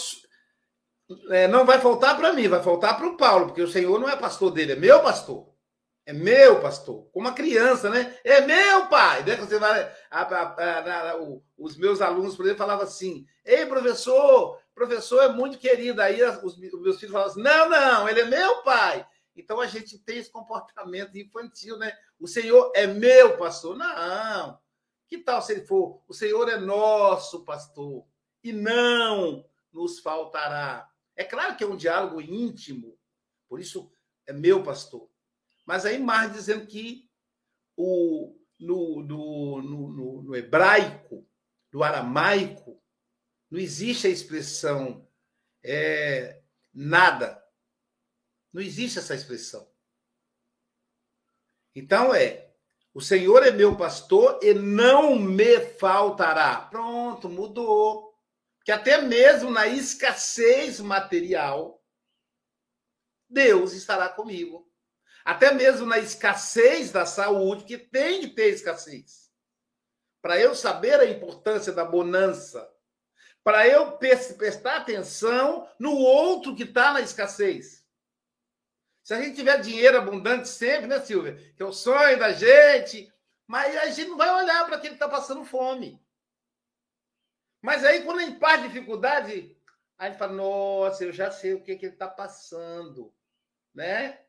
[1.30, 4.08] é, não vai faltar para mim, vai faltar para o Paulo, porque o Senhor não
[4.08, 5.54] é pastor dele, é meu pastor.
[6.06, 7.10] É meu pastor.
[7.12, 8.18] Como uma criança, né?
[8.24, 9.24] É meu pai.
[9.24, 9.36] Né?
[9.36, 11.18] Você vai, a, a, a,
[11.58, 16.02] os meus alunos, por exemplo, falavam assim: Ei, professor, professor é muito querido.
[16.02, 19.06] Aí os, os meus filhos falavam assim: Não, não, ele é meu pai.
[19.36, 21.94] Então a gente tem esse comportamento infantil, né?
[22.24, 23.76] O Senhor é meu pastor.
[23.76, 24.58] Não.
[25.10, 26.02] Que tal se ele for?
[26.08, 28.08] O Senhor é nosso pastor
[28.42, 30.90] e não nos faltará.
[31.18, 32.98] É claro que é um diálogo íntimo,
[33.50, 33.92] por isso
[34.26, 35.10] é meu pastor.
[35.66, 37.12] Mas aí mais dizendo que
[37.76, 41.28] o, no, no, no, no hebraico,
[41.74, 42.82] no aramaico,
[43.52, 45.06] não existe a expressão
[45.62, 46.42] é,
[46.74, 47.44] nada.
[48.54, 49.73] Não existe essa expressão.
[51.76, 52.52] Então é,
[52.94, 56.68] o Senhor é meu pastor e não me faltará.
[56.70, 58.14] Pronto, mudou.
[58.64, 61.84] Que até mesmo na escassez material,
[63.28, 64.72] Deus estará comigo.
[65.26, 69.32] Até mesmo na escassez da saúde, que tem que ter escassez.
[70.22, 72.70] Para eu saber a importância da bonança,
[73.44, 77.83] para eu prestar atenção no outro que está na escassez.
[79.04, 81.36] Se a gente tiver dinheiro abundante sempre, né, Silvia?
[81.56, 83.12] Que é o sonho da gente,
[83.46, 86.02] mas a gente não vai olhar para aquele que está passando fome.
[87.62, 89.58] Mas aí, quando a gente passa dificuldade,
[89.98, 93.14] a gente fala, nossa, eu já sei o que, que ele está passando,
[93.74, 94.24] né?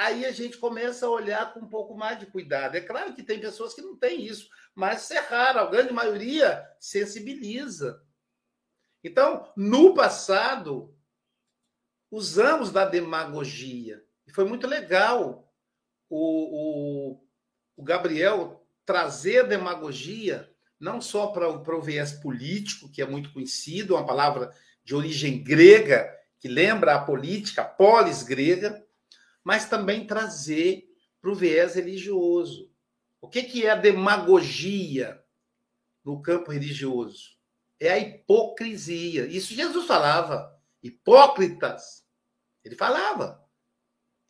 [0.00, 2.74] aí a gente começa a olhar com um pouco mais de cuidado.
[2.74, 6.66] É claro que tem pessoas que não têm isso, mas é raro, a grande maioria
[6.80, 8.02] sensibiliza.
[9.04, 10.96] Então, no passado,
[12.10, 14.02] usamos da demagogia.
[14.30, 15.52] E foi muito legal
[16.08, 17.20] o, o,
[17.76, 23.96] o Gabriel trazer a demagogia, não só para o viés político, que é muito conhecido,
[23.96, 28.86] uma palavra de origem grega, que lembra a política, polis grega,
[29.42, 30.88] mas também trazer
[31.20, 32.70] para o viés religioso.
[33.20, 35.20] O que, que é a demagogia
[36.04, 37.36] no campo religioso?
[37.80, 39.26] É a hipocrisia.
[39.26, 40.56] Isso Jesus falava.
[40.80, 42.04] Hipócritas.
[42.64, 43.40] Ele falava.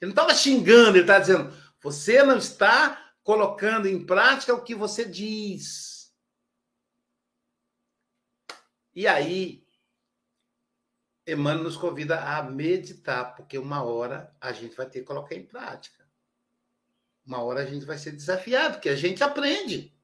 [0.00, 4.74] Ele não estava xingando, ele estava dizendo: você não está colocando em prática o que
[4.74, 6.12] você diz.
[8.94, 9.64] E aí,
[11.26, 15.46] Emmanuel nos convida a meditar, porque uma hora a gente vai ter que colocar em
[15.46, 16.04] prática.
[17.24, 19.94] Uma hora a gente vai ser desafiado, porque a gente aprende.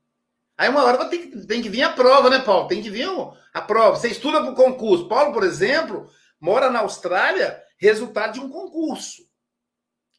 [0.56, 2.68] Aí uma hora tem tem que vir a prova, né, Paulo?
[2.68, 3.09] Tem que vir
[3.52, 3.96] a prova.
[3.96, 5.09] Você estuda para o concurso.
[5.09, 9.26] Paulo, por exemplo, mora na Austrália, resultado de um concurso.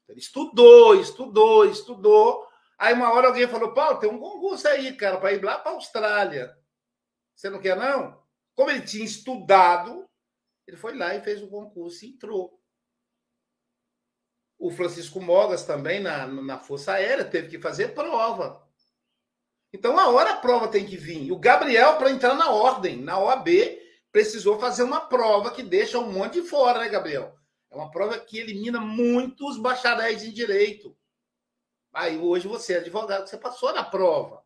[0.07, 2.47] Ele estudou, estudou, estudou.
[2.77, 5.71] Aí uma hora alguém falou: Paulo, tem um concurso aí, cara, para ir lá para
[5.71, 6.55] a Austrália.
[7.35, 8.21] Você não quer, não?
[8.55, 10.07] Como ele tinha estudado,
[10.65, 12.57] ele foi lá e fez o concurso e entrou.
[14.57, 18.67] O Francisco Mogas também, na, na Força Aérea, teve que fazer prova.
[19.71, 21.31] Então, a hora a prova tem que vir.
[21.31, 23.47] O Gabriel, para entrar na ordem, na OAB,
[24.11, 27.37] precisou fazer uma prova que deixa um monte de fora, né, Gabriel?
[27.69, 30.97] É uma prova que elimina muitos bacharéis em direito.
[31.93, 34.43] Aí, hoje, você é advogado, você passou na prova.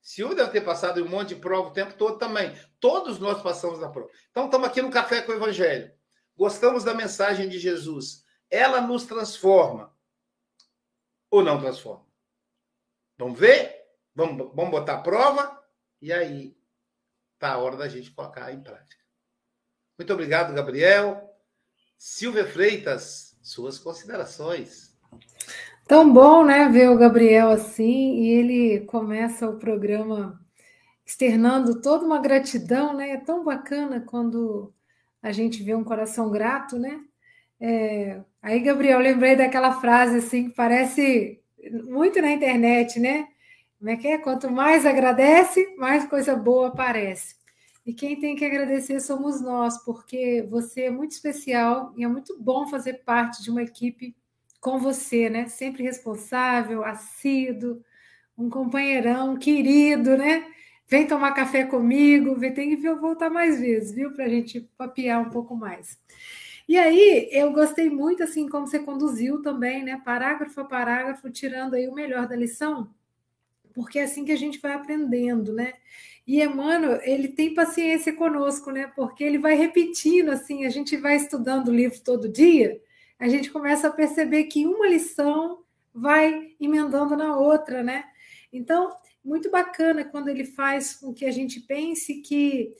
[0.00, 2.56] Silvio deve ter passado um monte de prova o tempo todo também.
[2.78, 4.10] Todos nós passamos na prova.
[4.30, 5.92] Então, estamos aqui no Café com o Evangelho.
[6.36, 8.24] Gostamos da mensagem de Jesus.
[8.48, 9.96] Ela nos transforma
[11.30, 12.06] ou não transforma?
[13.18, 13.74] Vamos ver?
[14.14, 15.64] Vamos, vamos botar a prova?
[16.00, 16.56] E aí,
[17.34, 19.02] está a hora da gente colocar em prática.
[19.98, 21.25] Muito obrigado, Gabriel.
[21.98, 24.94] Silvia Freitas, suas considerações.
[25.86, 30.40] Tão bom, né, ver o Gabriel assim, e ele começa o programa
[31.06, 33.10] externando toda uma gratidão, né?
[33.10, 34.74] É tão bacana quando
[35.22, 37.00] a gente vê um coração grato, né?
[37.60, 38.20] É...
[38.42, 41.40] Aí, Gabriel, lembrei daquela frase assim, que parece
[41.84, 43.28] muito na internet, né?
[43.78, 44.18] Como é que é?
[44.18, 47.35] Quanto mais agradece, mais coisa boa aparece.
[47.86, 52.36] E quem tem que agradecer somos nós, porque você é muito especial e é muito
[52.36, 54.16] bom fazer parte de uma equipe
[54.60, 55.46] com você, né?
[55.46, 57.80] Sempre responsável, assíduo,
[58.36, 60.44] um companheirão querido, né?
[60.88, 64.12] Vem tomar café comigo, vem, tem que voltar mais vezes, viu?
[64.12, 65.96] Para a gente papiar um pouco mais.
[66.68, 70.02] E aí, eu gostei muito, assim, como você conduziu também, né?
[70.04, 72.90] Parágrafo a parágrafo, tirando aí o melhor da lição,
[73.76, 75.74] porque é assim que a gente vai aprendendo, né?
[76.26, 78.90] E Emmanuel, ele tem paciência conosco, né?
[78.96, 82.80] Porque ele vai repetindo, assim, a gente vai estudando o livro todo dia,
[83.18, 85.62] a gente começa a perceber que uma lição
[85.92, 88.06] vai emendando na outra, né?
[88.50, 92.72] Então, muito bacana quando ele faz com que a gente pense que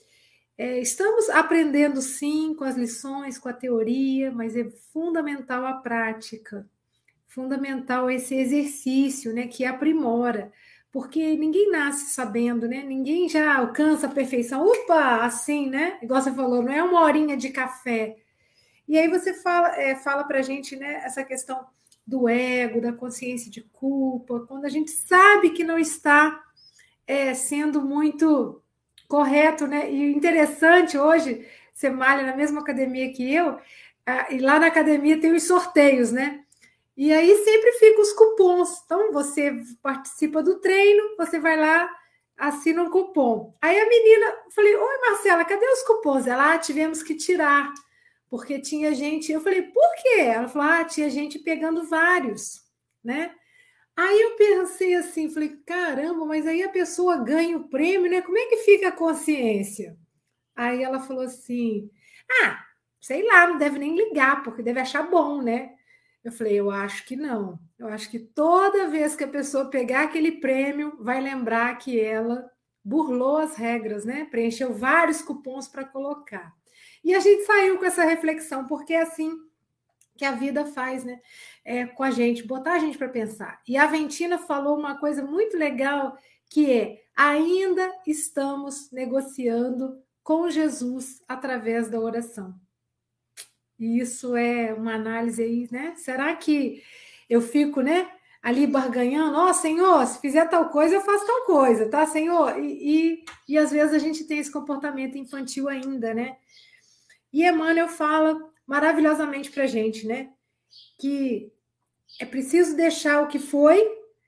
[0.57, 6.67] é, estamos aprendendo sim com as lições, com a teoria, mas é fundamental a prática,
[7.27, 10.51] fundamental esse exercício, né, que aprimora,
[10.91, 12.83] porque ninguém nasce sabendo, né?
[12.83, 14.65] Ninguém já alcança a perfeição.
[14.65, 15.97] Opa, assim, né?
[16.01, 18.17] Igual você falou, não é uma horinha de café.
[18.87, 21.65] E aí você fala, é, fala para gente, né, essa questão
[22.05, 26.41] do ego, da consciência de culpa, quando a gente sabe que não está
[27.05, 28.61] é, sendo muito
[29.09, 29.91] correto, né?
[29.91, 33.59] E interessante hoje, você malha na mesma academia que eu,
[34.29, 36.45] e lá na academia tem os sorteios, né?
[36.97, 38.81] E aí sempre fica os cupons.
[38.83, 41.89] Então você participa do treino, você vai lá,
[42.35, 43.55] assina um cupom.
[43.61, 46.25] Aí a menina, falei: Oi, Marcela, cadê os cupons?
[46.27, 47.71] Ela, ah, tivemos que tirar,
[48.29, 49.31] porque tinha gente.
[49.31, 50.21] Eu falei: Por quê?
[50.21, 52.61] Ela falou: Ah, tinha gente pegando vários,
[53.03, 53.31] né?
[53.97, 58.21] Aí eu pensei assim, falei, caramba, mas aí a pessoa ganha o prêmio, né?
[58.21, 59.97] Como é que fica a consciência?
[60.55, 61.89] Aí ela falou assim:
[62.43, 62.63] ah,
[63.01, 65.76] sei lá, não deve nem ligar, porque deve achar bom, né?
[66.27, 67.57] Eu falei, eu acho que não.
[67.79, 72.51] Eu acho que toda vez que a pessoa pegar aquele prêmio, vai lembrar que ela
[72.83, 74.25] burlou as regras, né?
[74.29, 76.53] Preencheu vários cupons para colocar.
[77.01, 79.37] E a gente saiu com essa reflexão, porque é assim
[80.17, 81.17] que a vida faz, né?
[81.63, 83.61] É, com a gente, botar a gente para pensar.
[83.65, 86.17] E a Ventina falou uma coisa muito legal,
[86.49, 92.53] que é ainda estamos negociando com Jesus através da oração.
[93.79, 95.93] E isso é uma análise aí, né?
[95.95, 96.81] Será que
[97.29, 98.09] eu fico, né?
[98.41, 102.57] Ali barganhando, ó, oh, Senhor, se fizer tal coisa, eu faço tal coisa, tá, Senhor?
[102.59, 106.37] E, e, e às vezes a gente tem esse comportamento infantil ainda, né?
[107.31, 110.29] E Emmanuel fala maravilhosamente para a gente, né?
[110.99, 111.51] Que
[112.19, 113.79] é preciso deixar o que foi,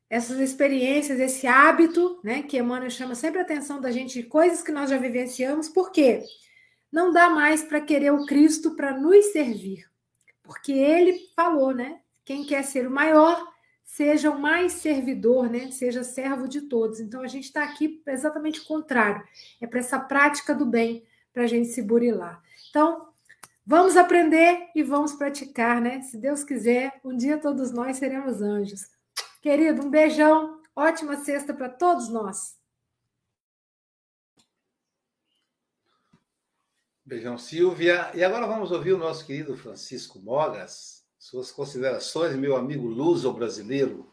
[0.10, 2.44] essas experiências, esse hábito, né?
[2.44, 6.24] Que Emmanuel chama sempre a atenção da gente coisas que nós já vivenciamos, por quê?
[6.92, 9.90] Não dá mais para querer o Cristo para nos servir,
[10.42, 12.02] porque ele falou, né?
[12.26, 13.48] Quem quer ser o maior,
[13.84, 15.72] seja o mais servidor, né?
[15.72, 17.00] Seja servo de todos.
[17.00, 19.24] Então a gente está aqui exatamente o contrário,
[19.62, 22.42] é para essa prática do bem, para a gente se burilar.
[22.70, 23.10] Então,
[23.72, 26.02] Vamos aprender e vamos praticar, né?
[26.02, 28.88] Se Deus quiser, um dia todos nós seremos anjos.
[29.44, 32.59] Querido, um beijão, ótima sexta para todos nós.
[37.10, 38.12] Beijão, Silvia.
[38.14, 41.02] E agora vamos ouvir o nosso querido Francisco Mogas.
[41.18, 44.08] Suas considerações, meu amigo luso brasileiro.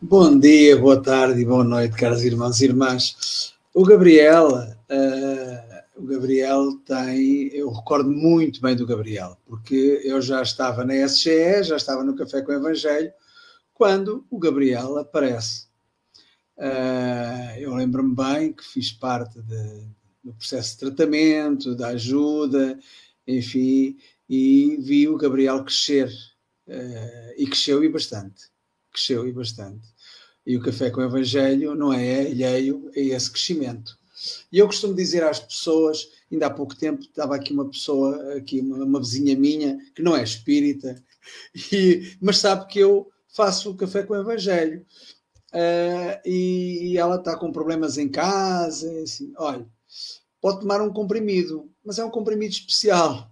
[0.00, 3.54] Bom dia, boa tarde, boa noite, caros irmãos e irmãs.
[3.72, 10.42] O Gabriel uh, o Gabriel tem, eu recordo muito bem do Gabriel, porque eu já
[10.42, 13.12] estava na SGE, já estava no Café com o Evangelho,
[13.72, 15.68] quando o Gabriel aparece.
[16.58, 19.86] Uh, eu lembro-me bem que fiz parte de,
[20.22, 22.78] do processo de tratamento, da ajuda,
[23.26, 23.96] enfim,
[24.28, 26.10] e vi o Gabriel crescer.
[26.66, 28.44] Uh, e cresceu e bastante.
[28.92, 29.86] Cresceu e bastante.
[30.46, 33.98] E o Café com o Evangelho não é alheio a esse crescimento.
[34.50, 38.60] E eu costumo dizer às pessoas, ainda há pouco tempo estava aqui uma pessoa, aqui
[38.60, 41.02] uma, uma vizinha minha, que não é espírita,
[41.72, 44.84] e, mas sabe que eu faço o café com o Evangelho.
[45.52, 49.66] Uh, e, e, ela está com problemas em casa, assim, olha,
[50.40, 53.30] pode tomar um comprimido, mas é um comprimido especial.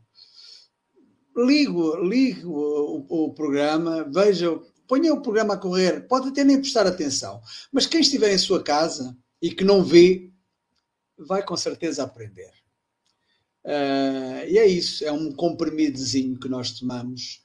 [1.34, 6.86] Ligo, ligo o, o programa, veja, ponha o programa a correr, pode até nem prestar
[6.86, 7.40] atenção,
[7.72, 10.30] mas quem estiver em sua casa e que não vê,
[11.16, 12.52] vai com certeza aprender.
[13.64, 17.42] Uh, e é isso, é um comprimidozinho que nós tomamos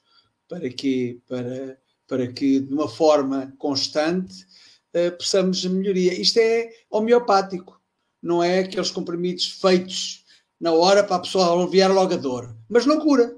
[0.48, 4.46] para que, para, para que de uma forma constante
[4.94, 6.18] uh, possamos melhoria.
[6.18, 7.80] Isto é homeopático,
[8.22, 10.24] não é aqueles comprimidos feitos
[10.60, 13.36] na hora para a pessoa aliviar logo a dor, mas não cura.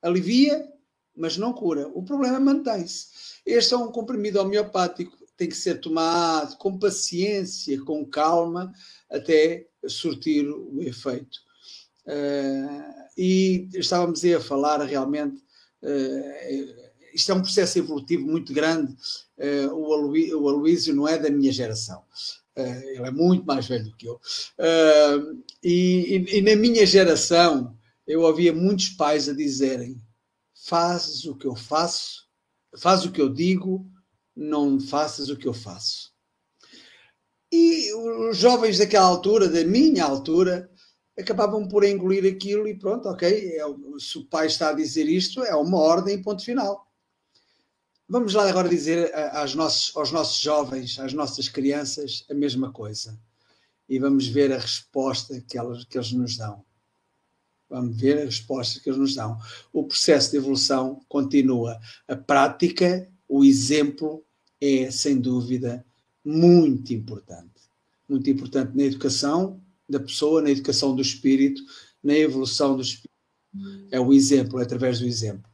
[0.00, 0.66] Alivia,
[1.14, 1.88] mas não cura.
[1.88, 3.08] O problema mantém-se.
[3.44, 8.72] Este é um comprimido homeopático, tem que ser tomado com paciência, com calma,
[9.10, 11.38] até surtir o efeito.
[12.06, 15.42] Uh, e estávamos aí a falar realmente,
[15.82, 18.92] uh, isto é um processo evolutivo muito grande.
[19.36, 22.02] Uh, o, Aloí, o Aloísio não é da minha geração,
[22.56, 24.20] ele é muito mais velho do que eu.
[25.62, 30.02] E, e, e, na minha geração, eu ouvia muitos pais a dizerem:
[30.52, 32.26] fazes o que eu faço,
[32.76, 33.86] faz o que eu digo,
[34.34, 36.12] não faças o que eu faço.
[37.52, 40.70] E os jovens daquela altura, da minha altura,
[41.18, 43.60] acabavam por engolir aquilo e pronto, ok, é,
[43.98, 46.86] se o pai está a dizer isto, é uma ordem, ponto final.
[48.08, 53.18] Vamos lá agora dizer aos nossos, aos nossos jovens, às nossas crianças, a mesma coisa.
[53.88, 56.64] E vamos ver a resposta que, elas, que eles nos dão.
[57.68, 59.38] Vamos ver a resposta que eles nos dão.
[59.72, 61.78] O processo de evolução continua.
[62.06, 64.24] A prática, o exemplo,
[64.60, 65.84] é, sem dúvida,
[66.24, 67.48] muito importante.
[68.08, 71.62] Muito importante na educação da pessoa, na educação do espírito,
[72.02, 73.08] na evolução do espírito.
[73.90, 75.48] É o exemplo, é através do exemplo.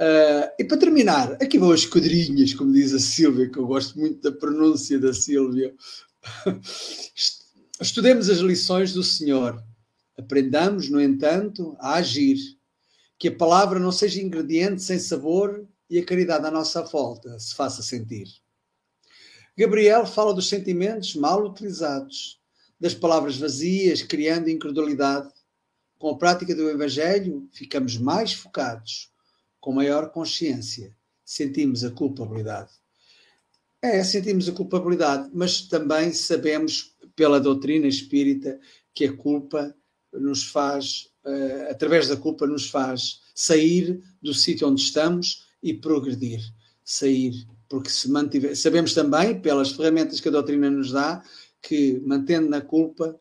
[0.00, 3.98] Uh, e para terminar, aqui vão as esquadrinhas, como diz a Sílvia, que eu gosto
[3.98, 5.74] muito da pronúncia da Sílvia.
[7.78, 9.62] Estudemos as lições do Senhor.
[10.18, 12.38] Aprendamos, no entanto, a agir.
[13.18, 17.54] Que a palavra não seja ingrediente sem sabor e a caridade à nossa volta se
[17.54, 18.26] faça sentir.
[19.54, 22.40] Gabriel fala dos sentimentos mal utilizados,
[22.80, 25.30] das palavras vazias, criando incredulidade.
[25.98, 29.10] Com a prática do Evangelho, ficamos mais focados
[29.60, 30.94] com maior consciência,
[31.24, 32.70] sentimos a culpabilidade.
[33.82, 38.58] É, sentimos a culpabilidade, mas também sabemos pela doutrina espírita
[38.94, 39.74] que a culpa
[40.12, 46.40] nos faz, uh, através da culpa, nos faz sair do sítio onde estamos e progredir.
[46.84, 48.56] Sair, porque se mantiver.
[48.56, 51.22] Sabemos também, pelas ferramentas que a doutrina nos dá,
[51.62, 53.18] que mantendo na culpa,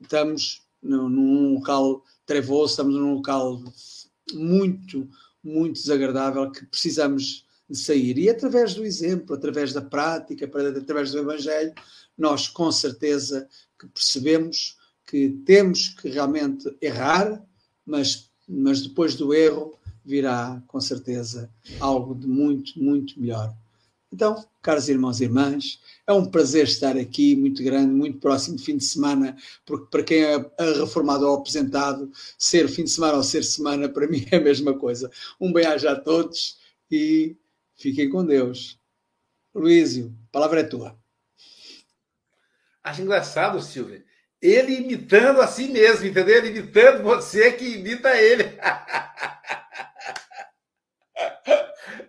[0.00, 3.62] estamos num local trevoso, estamos num local
[4.32, 5.08] muito,
[5.42, 8.18] muito desagradável que precisamos de sair.
[8.18, 11.72] E através do exemplo, através da prática, através do Evangelho,
[12.16, 14.76] nós com certeza que percebemos
[15.06, 17.44] que temos que realmente errar,
[17.84, 23.54] mas, mas depois do erro virá com certeza algo de muito, muito melhor.
[24.12, 28.76] Então, caros irmãos e irmãs, é um prazer estar aqui, muito grande, muito próximo fim
[28.76, 29.34] de semana,
[29.64, 30.36] porque para quem é
[30.78, 34.78] reformado ou aposentado, ser fim de semana ou ser semana, para mim é a mesma
[34.78, 35.10] coisa.
[35.40, 36.58] Um bem-aja a todos
[36.90, 37.34] e
[37.74, 38.78] fiquem com Deus.
[39.54, 40.94] Luísio, a palavra é tua.
[42.84, 44.04] Acho engraçado, Silvio.
[44.40, 46.36] Ele imitando a si mesmo, entendeu?
[46.36, 48.42] Ele imitando você que imita ele.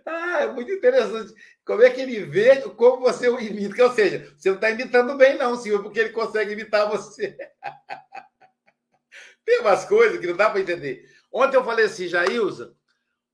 [0.04, 1.32] ah, é muito interessante
[1.64, 3.84] como é que ele vê como você o imita.
[3.84, 7.36] Ou seja, você não está imitando bem, não, senhor, porque ele consegue imitar você.
[9.44, 11.08] Tem umas coisas que não dá para entender.
[11.32, 12.76] Ontem eu falei assim, Jailza,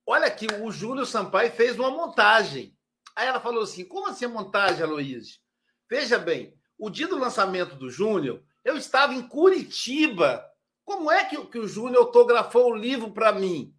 [0.06, 2.76] olha que o Júlio Sampaio fez uma montagem.
[3.16, 5.40] Aí ela falou assim: como assim a montagem, Aloysio?
[5.88, 10.44] Veja bem, o dia do lançamento do Júnior, eu estava em Curitiba.
[10.84, 13.74] Como é que, que o Júnior autografou o livro para mim?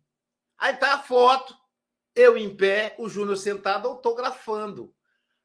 [0.57, 1.55] Aí tá a foto
[2.15, 4.93] eu em pé, o Júnior sentado autografando.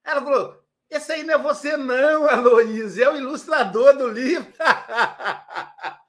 [0.04, 4.52] Ela falou: Esse aí não é você, não, Aloysio, é o ilustrador do livro.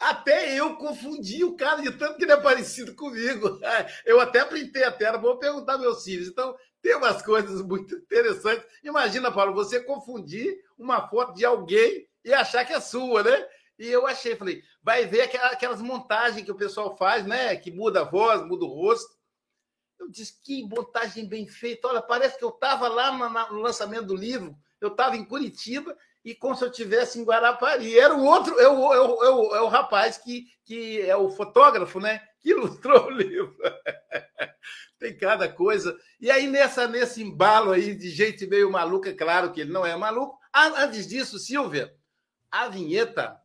[0.00, 3.60] Até eu confundi o cara de tanto que ele é parecido comigo.
[4.06, 6.26] Eu até printei a tela, vou perguntar meus filhos.
[6.26, 8.64] Então, tem umas coisas muito interessantes.
[8.82, 13.46] Imagina, Paulo, você confundir uma foto de alguém e achar que é sua, né?
[13.78, 17.54] E eu achei, falei, vai ver aquelas montagens que o pessoal faz, né?
[17.56, 19.19] Que muda a voz, muda o rosto.
[20.00, 21.86] Eu disse, que montagem bem feita.
[21.86, 23.12] Olha, parece que eu estava lá
[23.50, 27.98] no lançamento do livro, eu estava em Curitiba e como se eu estivesse em Guarapari.
[27.98, 31.14] Era o outro, é o, é o, é o, é o rapaz que, que é
[31.14, 32.22] o fotógrafo, né?
[32.40, 33.54] Que ilustrou o livro.
[34.98, 35.96] Tem cada coisa.
[36.20, 39.94] E aí, nessa, nesse embalo aí de gente meio maluca, claro que ele não é
[39.96, 40.38] maluco.
[40.52, 41.94] Antes disso, Silvia,
[42.50, 43.38] a vinheta.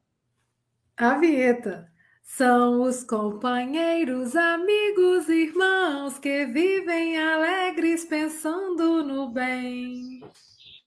[0.98, 1.92] A vinheta.
[2.26, 10.20] São os companheiros, amigos, irmãos que vivem alegres pensando no bem.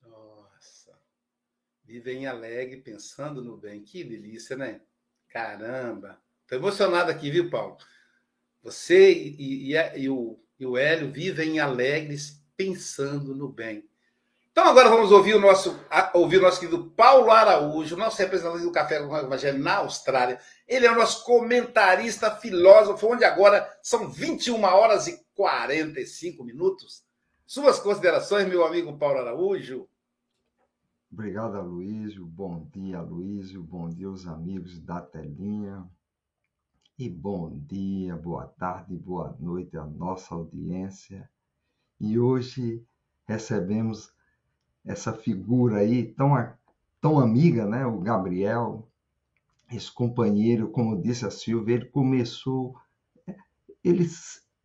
[0.03, 0.99] Nossa,
[1.85, 3.83] vivem alegre pensando no bem.
[3.83, 4.81] Que delícia, né?
[5.29, 6.21] Caramba.
[6.43, 7.79] Estou emocionado aqui, viu, Paulo?
[8.61, 13.89] Você e, e, e, o, e o Hélio vivem alegres pensando no bem.
[14.59, 15.79] Então agora vamos ouvir o nosso,
[16.13, 20.41] ouvir o nosso querido Paulo Araújo, nosso representante do Café com Evangelho na Austrália.
[20.67, 27.05] Ele é o nosso comentarista filósofo, onde agora são 21 horas e 45 minutos.
[27.47, 29.89] Suas considerações, meu amigo Paulo Araújo.
[31.09, 32.27] Obrigado, Aloysio.
[32.27, 33.63] Bom dia, Aloysio.
[33.63, 35.89] Bom dia, os amigos da telinha.
[36.99, 41.31] E bom dia, boa tarde, boa noite à nossa audiência.
[42.01, 42.85] E hoje
[43.25, 44.18] recebemos
[44.89, 46.31] essa figura aí tão,
[47.01, 47.85] tão amiga, né?
[47.87, 48.89] O Gabriel,
[49.71, 52.75] esse companheiro, como disse a Silvia, ele começou,
[53.85, 54.09] ele,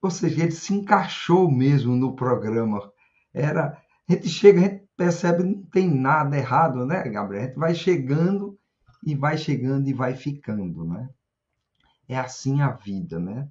[0.02, 2.90] ou seja, ele se encaixou mesmo no programa.
[3.34, 7.44] Era, a gente chega, a gente percebe não tem nada errado, né, Gabriel?
[7.44, 8.58] A gente vai chegando
[9.06, 11.10] e vai chegando e vai ficando, né?
[12.08, 13.50] É assim a vida, né?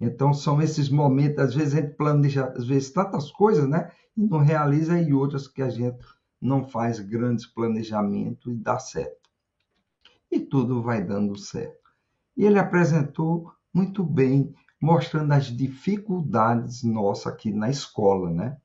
[0.00, 3.90] Então, são esses momentos, às vezes a gente planeja, às vezes, tantas coisas, né?
[4.16, 5.98] E não realiza, e outras que a gente
[6.40, 9.30] não faz grandes planejamentos e dá certo.
[10.30, 11.90] E tudo vai dando certo.
[12.36, 18.56] E ele apresentou muito bem, mostrando as dificuldades nossas aqui na escola, né?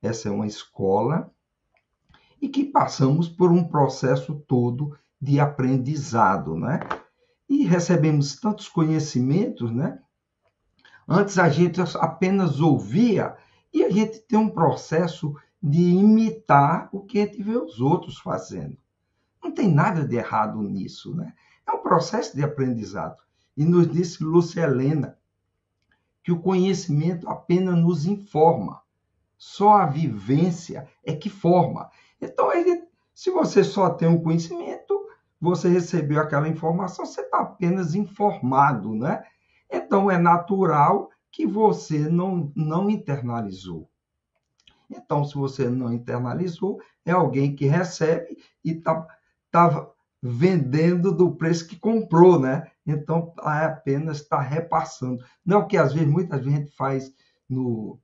[0.00, 1.32] Essa é uma escola
[2.40, 6.80] e que passamos por um processo todo de aprendizado, né?
[7.48, 10.00] E recebemos tantos conhecimentos, né?
[11.08, 13.36] Antes a gente apenas ouvia
[13.72, 18.18] e a gente tem um processo de imitar o que a gente vê os outros
[18.18, 18.76] fazendo.
[19.42, 21.32] Não tem nada de errado nisso, né?
[21.66, 23.16] É um processo de aprendizado.
[23.56, 25.18] E nos disse Lúcia Helena
[26.22, 28.80] que o conhecimento apenas nos informa.
[29.36, 31.90] Só a vivência é que forma.
[32.20, 32.48] Então,
[33.14, 35.06] se você só tem um conhecimento,
[35.40, 39.24] você recebeu aquela informação, você está apenas informado, né?
[39.72, 43.88] Então, é natural que você não, não internalizou.
[44.90, 49.06] Então, se você não internalizou, é alguém que recebe e está
[49.50, 49.88] tá
[50.22, 52.70] vendendo do preço que comprou, né?
[52.86, 55.24] Então, apenas está repassando.
[55.44, 57.12] Não que às vezes muita gente faz
[57.48, 57.98] no,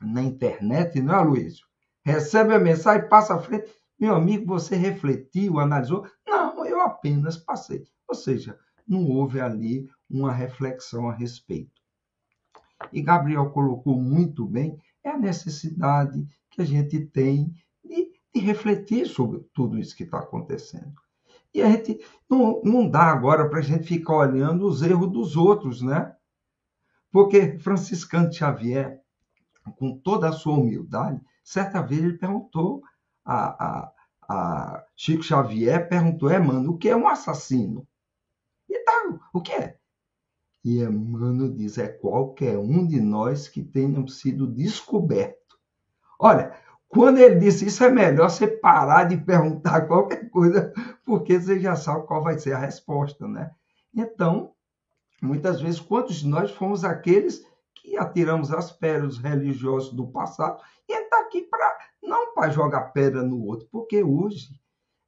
[0.00, 1.66] na internet, não é, Luísio?
[2.04, 3.72] Recebe a mensagem, passa à frente.
[3.98, 6.06] Meu amigo, você refletiu, analisou?
[6.26, 7.86] Não, eu apenas passei.
[8.06, 11.80] Ou seja, não houve ali uma reflexão a respeito.
[12.92, 17.54] E Gabriel colocou muito bem é a necessidade que a gente tem
[17.84, 20.92] de, de refletir sobre tudo isso que está acontecendo.
[21.54, 25.36] E a gente não, não dá agora para a gente ficar olhando os erros dos
[25.36, 26.14] outros, né?
[27.10, 29.00] Porque Franciscano Xavier,
[29.76, 32.82] com toda a sua humildade, certa vez ele perguntou
[33.24, 33.92] a, a,
[34.28, 37.86] a Chico Xavier, perguntou, é, mano, o que é um assassino?
[38.68, 39.78] E tá, o que é?
[40.66, 45.56] E Emmanuel diz: é qualquer um de nós que tenham sido descoberto.
[46.18, 46.58] Olha,
[46.88, 50.72] quando ele disse isso, é melhor você parar de perguntar qualquer coisa,
[51.04, 53.52] porque você já sabe qual vai ser a resposta, né?
[53.94, 54.54] Então,
[55.22, 60.92] muitas vezes, quantos de nós fomos aqueles que atiramos as pedras religiosos do passado e
[60.92, 64.48] ele está aqui para não para jogar pedra no outro, porque hoje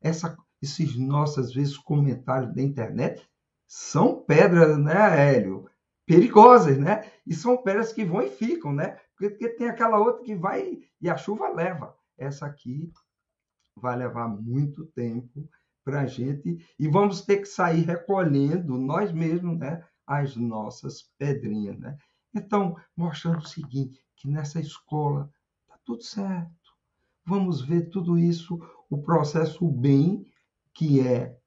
[0.00, 3.28] essa, esses nossos, às vezes, comentários da internet
[3.68, 5.70] são pedras, né, Hélio?
[6.06, 7.12] Perigosas, né?
[7.26, 8.98] E são pedras que vão e ficam, né?
[9.14, 11.94] Porque, tem aquela outra que vai e a chuva leva.
[12.16, 12.90] Essa aqui
[13.76, 15.46] vai levar muito tempo
[15.84, 19.84] para a gente e vamos ter que sair recolhendo nós mesmos, né?
[20.06, 21.98] As nossas pedrinhas, né?
[22.34, 25.30] Então, mostrando o seguinte, que nessa escola
[25.66, 26.50] tá tudo certo.
[27.24, 28.58] Vamos ver tudo isso,
[28.88, 30.26] o processo bem
[30.72, 31.37] que é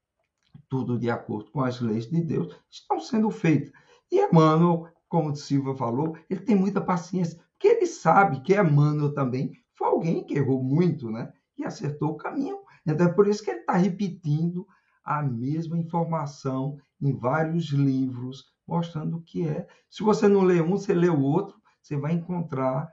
[0.72, 3.74] tudo de acordo com as leis de Deus, estão sendo feitas.
[4.10, 9.14] E Emmanuel, como o Silva falou, ele tem muita paciência, porque ele sabe que Emmanuel
[9.14, 11.30] também foi alguém que errou muito, né?
[11.58, 12.58] E acertou o caminho.
[12.88, 14.66] Então é por isso que ele está repetindo
[15.04, 19.68] a mesma informação em vários livros, mostrando o que é.
[19.90, 22.90] Se você não lê um, você lê o outro, você vai encontrar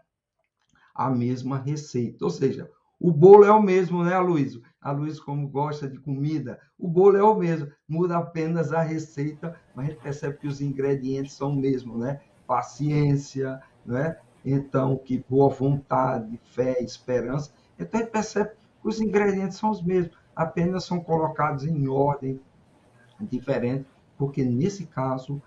[0.92, 2.24] a mesma receita.
[2.24, 2.68] Ou seja,
[2.98, 4.62] o bolo é o mesmo, né, Aloysio?
[4.80, 9.58] A Luiz, como gosta de comida, o bolo é o mesmo, muda apenas a receita,
[9.74, 12.20] mas a gente percebe que os ingredientes são o mesmo, né?
[12.46, 14.18] Paciência, né?
[14.44, 17.52] Então, que boa vontade, fé, esperança.
[17.78, 22.40] Então, a gente percebe que os ingredientes são os mesmos, apenas são colocados em ordem
[23.20, 23.84] diferente,
[24.16, 25.42] porque nesse caso,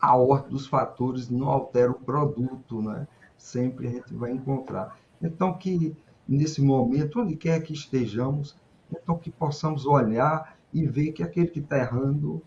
[0.00, 3.08] a ordem dos fatores não altera o produto, né?
[3.36, 4.96] Sempre a gente vai encontrar.
[5.20, 5.96] Então, que
[6.28, 8.56] nesse momento, onde quer que estejamos,
[8.90, 12.42] então que possamos olhar e ver que aquele que está errando,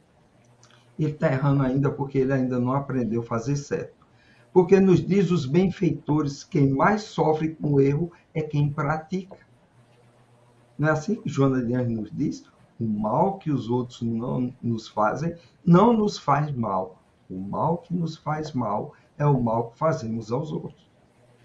[0.98, 4.06] ele está errando ainda porque ele ainda não aprendeu a fazer certo.
[4.52, 9.38] Porque nos diz os benfeitores, quem mais sofre com o erro é quem pratica.
[10.78, 12.44] Não é assim que Joana de Anjos nos diz?
[12.80, 17.02] O mal que os outros não nos fazem não nos faz mal.
[17.30, 20.88] O mal que nos faz mal é o mal que fazemos aos outros.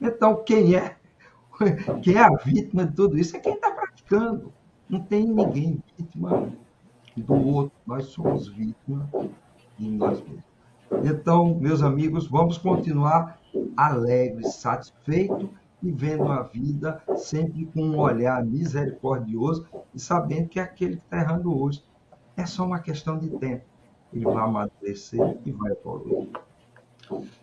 [0.01, 0.97] Então, quem é
[2.03, 4.53] quem é a vítima de tudo isso é quem está praticando.
[4.89, 6.53] Não tem ninguém vítima
[7.17, 7.73] do outro.
[7.87, 9.09] Nós somos vítimas
[9.79, 10.53] de nós mesmos.
[11.05, 13.41] Então, meus amigos, vamos continuar
[13.77, 15.49] alegres, satisfeitos
[15.83, 21.19] e vendo a vida sempre com um olhar misericordioso e sabendo que aquele que está
[21.19, 21.83] errando hoje
[22.37, 23.65] é só uma questão de tempo.
[24.13, 26.29] Ele vai amadurecer e vai evoluir.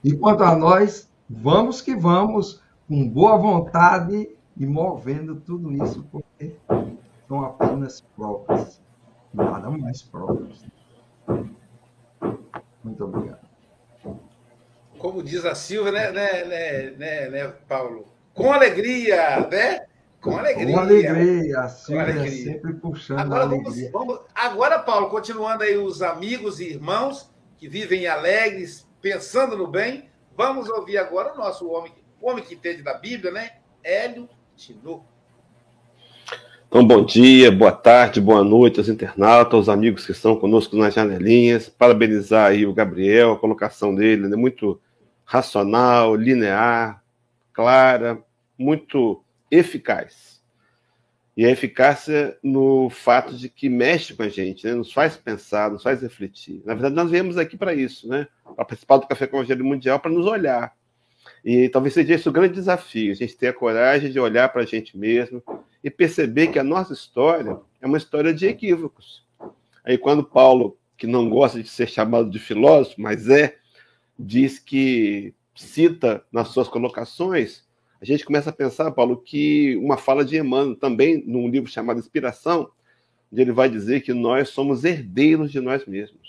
[0.03, 6.56] E quanto a nós, vamos que vamos com boa vontade e movendo tudo isso, porque
[7.28, 8.82] são apenas provas,
[9.32, 10.66] nada mais provas.
[12.84, 13.48] Muito obrigado.
[14.98, 18.08] como diz a Silvia, né, né, né, né, né, Paulo?
[18.34, 19.86] Com alegria, né?
[20.20, 20.74] Com alegria.
[20.74, 22.54] Com alegria, a Silvia Com alegria.
[22.54, 28.08] sempre puxando agora, vamos, vamos, agora, Paulo, continuando aí os amigos e irmãos que vivem
[28.08, 32.93] alegres, pensando no bem, vamos ouvir agora o nosso homem, o homem que entende da
[32.93, 33.51] Bíblia, né?
[33.84, 35.05] Hélio Tinoco.
[36.67, 40.93] Então, bom dia, boa tarde, boa noite aos internautas, aos amigos que estão conosco nas
[40.93, 41.67] janelinhas.
[41.67, 44.36] Parabenizar aí o Gabriel, a colocação dele, né?
[44.36, 44.80] muito
[45.26, 47.03] racional, linear,
[47.51, 48.22] clara,
[48.55, 50.43] muito eficaz.
[51.36, 54.74] E a eficácia no fato de que mexe com a gente, né?
[54.74, 56.61] nos faz pensar, nos faz refletir.
[56.65, 58.28] Na verdade, nós viemos aqui para isso, né?
[58.43, 60.78] para participar do Café com o Evangelho Mundial, para nos olhar.
[61.44, 64.64] E talvez seja esse o grande desafio, a gente ter a coragem de olhar para
[64.64, 65.42] a gente mesmo,
[65.84, 69.26] e perceber que a nossa história é uma história de equívocos.
[69.84, 73.56] Aí, quando Paulo, que não gosta de ser chamado de filósofo, mas é,
[74.18, 77.64] diz que cita nas suas colocações,
[78.02, 82.00] a gente começa a pensar, Paulo, que uma fala de Emmanuel, também num livro chamado
[82.00, 82.70] Inspiração,
[83.32, 86.29] onde ele vai dizer que nós somos herdeiros de nós mesmos.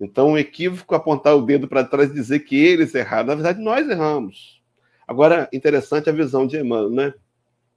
[0.00, 3.28] Então, um equívoco apontar o dedo para trás e dizer que eles erraram.
[3.28, 4.62] Na verdade, nós erramos.
[5.06, 7.14] Agora, interessante a visão de Emmanuel, né?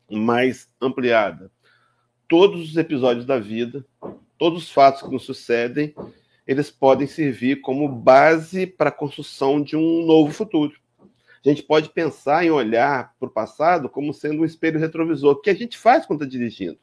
[0.10, 1.52] mais ampliada.
[2.28, 3.86] Todos os episódios da vida,
[4.38, 5.94] todos os fatos que nos sucedem,
[6.46, 10.74] eles podem servir como base para a construção de um novo futuro.
[11.46, 15.50] A gente pode pensar em olhar para o passado como sendo um espelho retrovisor, que
[15.50, 16.78] a gente faz quando está dirigindo.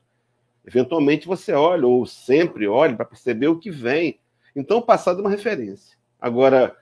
[0.65, 4.19] Eventualmente você olha, ou sempre olha, para perceber o que vem.
[4.57, 5.97] Então o passado é uma referência.
[6.21, 6.75] Agora,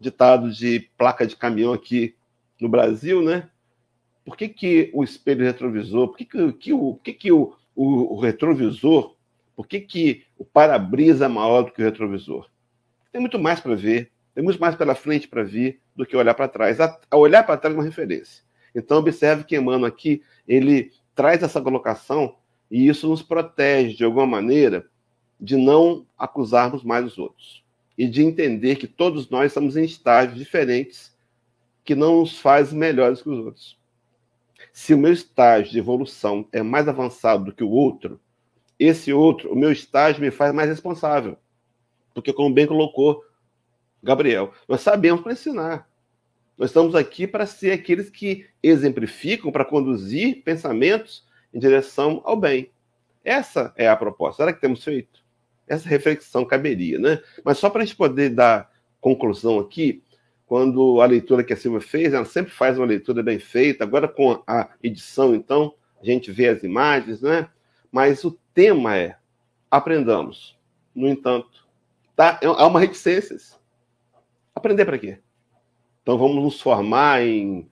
[0.00, 2.14] ditado de placa de caminhão aqui
[2.60, 3.50] no Brasil, né?
[4.26, 7.54] por que, que o espelho retrovisor, por que, que, que, o, por que, que o,
[7.76, 9.14] o, o retrovisor,
[9.54, 12.50] por que, que o para-brisa é maior do que o retrovisor?
[13.12, 16.34] Tem muito mais para ver, tem muito mais pela frente para vir do que olhar
[16.34, 16.80] para trás.
[16.80, 18.42] A, a olhar para trás é uma referência.
[18.74, 22.36] Então, observe que Emmanuel aqui, ele traz essa colocação
[22.68, 24.86] e isso nos protege, de alguma maneira,
[25.40, 27.64] de não acusarmos mais os outros.
[27.96, 31.16] E de entender que todos nós estamos em estágios diferentes
[31.84, 33.78] que não nos faz melhores que os outros.
[34.72, 38.20] Se o meu estágio de evolução é mais avançado do que o outro,
[38.78, 41.38] esse outro, o meu estágio me faz mais responsável.
[42.12, 43.24] Porque, como bem colocou
[44.02, 45.88] Gabriel, nós sabemos para ensinar.
[46.56, 52.70] Nós estamos aqui para ser aqueles que exemplificam, para conduzir pensamentos em direção ao bem.
[53.24, 54.42] Essa é a proposta.
[54.42, 55.25] Será que temos feito?
[55.66, 57.20] Essa reflexão caberia, né?
[57.44, 60.02] Mas só para a gente poder dar conclusão aqui,
[60.46, 63.84] quando a leitura que a Silvia fez, ela sempre faz uma leitura bem feita.
[63.84, 67.48] Agora, com a edição, então, a gente vê as imagens, né?
[67.90, 69.16] Mas o tema é
[69.70, 70.56] aprendamos.
[70.94, 71.66] No entanto,
[72.14, 73.36] tá, é, há uma reticência.
[74.54, 75.18] Aprender para quê?
[76.02, 77.68] Então, vamos nos formar em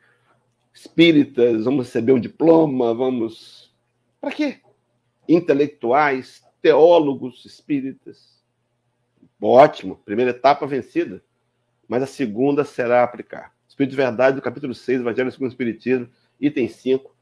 [0.75, 3.73] espíritas, vamos receber um diploma, vamos.
[4.21, 4.61] Para quê?
[5.29, 8.43] Intelectuais, teólogos espíritas.
[9.41, 11.23] Ótimo, primeira etapa vencida
[11.89, 13.53] mas a segunda será aplicar.
[13.69, 16.09] Espírito de Verdade, do capítulo 6, Evangelho segundo o Espiritismo,
[16.41, 17.15] item 5,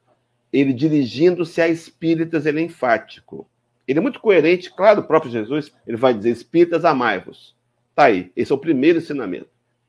[0.52, 3.48] ele dirigindo-se a espíritas, ele é enfático.
[3.88, 7.56] Ele é muito coerente, claro, o próprio Jesus, ele vai dizer, espíritas, amai-vos.
[7.94, 9.48] Tá aí, esse é o primeiro ensinamento.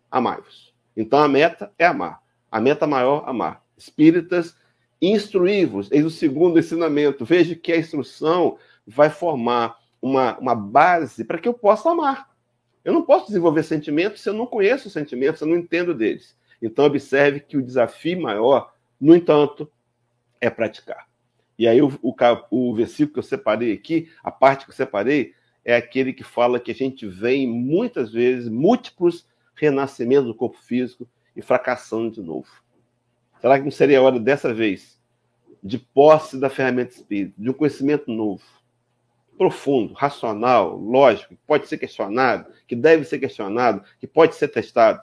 [0.09, 0.73] Amai-vos.
[0.95, 2.21] Então a meta é amar.
[2.51, 3.63] A meta maior, amar.
[3.77, 4.55] Espíritas,
[5.01, 5.91] instruí-vos.
[5.91, 7.25] Eis o segundo ensinamento.
[7.25, 12.29] Veja que a instrução vai formar uma, uma base para que eu possa amar.
[12.83, 15.93] Eu não posso desenvolver sentimentos se eu não conheço os sentimentos, se eu não entendo
[15.93, 16.37] deles.
[16.61, 19.71] Então, observe que o desafio maior, no entanto,
[20.41, 21.07] é praticar.
[21.57, 22.13] E aí, o, o,
[22.51, 26.59] o versículo que eu separei aqui, a parte que eu separei, é aquele que fala
[26.59, 29.25] que a gente vem muitas vezes múltiplos
[29.55, 32.47] renascimentos do corpo físico e fracassando de novo.
[33.39, 34.99] Será que não seria a hora dessa vez
[35.63, 38.43] de posse da ferramenta espírita, de um conhecimento novo?
[39.43, 45.01] Profundo, racional, lógico, que pode ser questionado, que deve ser questionado, que pode ser testado.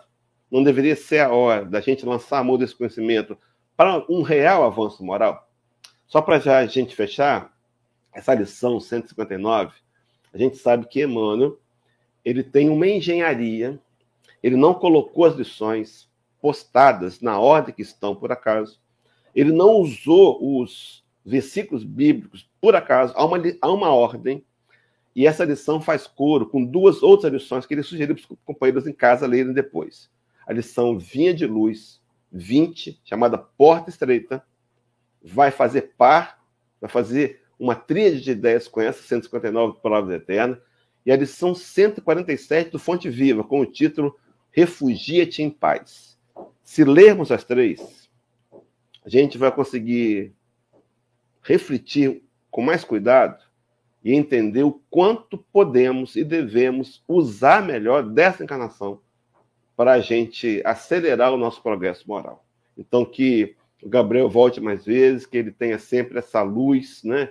[0.50, 3.36] Não deveria ser a hora da gente lançar a mão desse conhecimento
[3.76, 5.46] para um real avanço moral?
[6.06, 7.54] Só para já a gente fechar,
[8.14, 9.74] essa lição 159,
[10.32, 11.58] a gente sabe que Emmanuel
[12.24, 13.78] ele tem uma engenharia,
[14.42, 16.08] ele não colocou as lições
[16.40, 18.80] postadas na ordem que estão, por acaso,
[19.34, 24.44] ele não usou os versículos bíblicos por acaso, há uma, há uma ordem,
[25.14, 28.86] e essa lição faz coro com duas outras lições que ele sugeriu para os companheiros
[28.86, 30.10] em casa lerem depois.
[30.46, 32.00] A lição Vinha de Luz
[32.32, 34.42] 20, chamada Porta Estreita,
[35.22, 36.40] vai fazer par,
[36.80, 40.58] vai fazer uma tríade de ideias com essa, 159 Palavras Eternas,
[41.04, 44.16] e a lição 147 do Fonte Viva, com o título
[44.50, 46.18] refugia-te em paz.
[46.62, 48.08] Se lermos as três,
[49.04, 50.34] a gente vai conseguir
[51.42, 53.42] refletir com mais cuidado
[54.02, 59.00] e entender o quanto podemos e devemos usar melhor dessa encarnação
[59.76, 62.44] para a gente acelerar o nosso progresso moral.
[62.76, 67.30] Então, que o Gabriel volte mais vezes, que ele tenha sempre essa luz, né?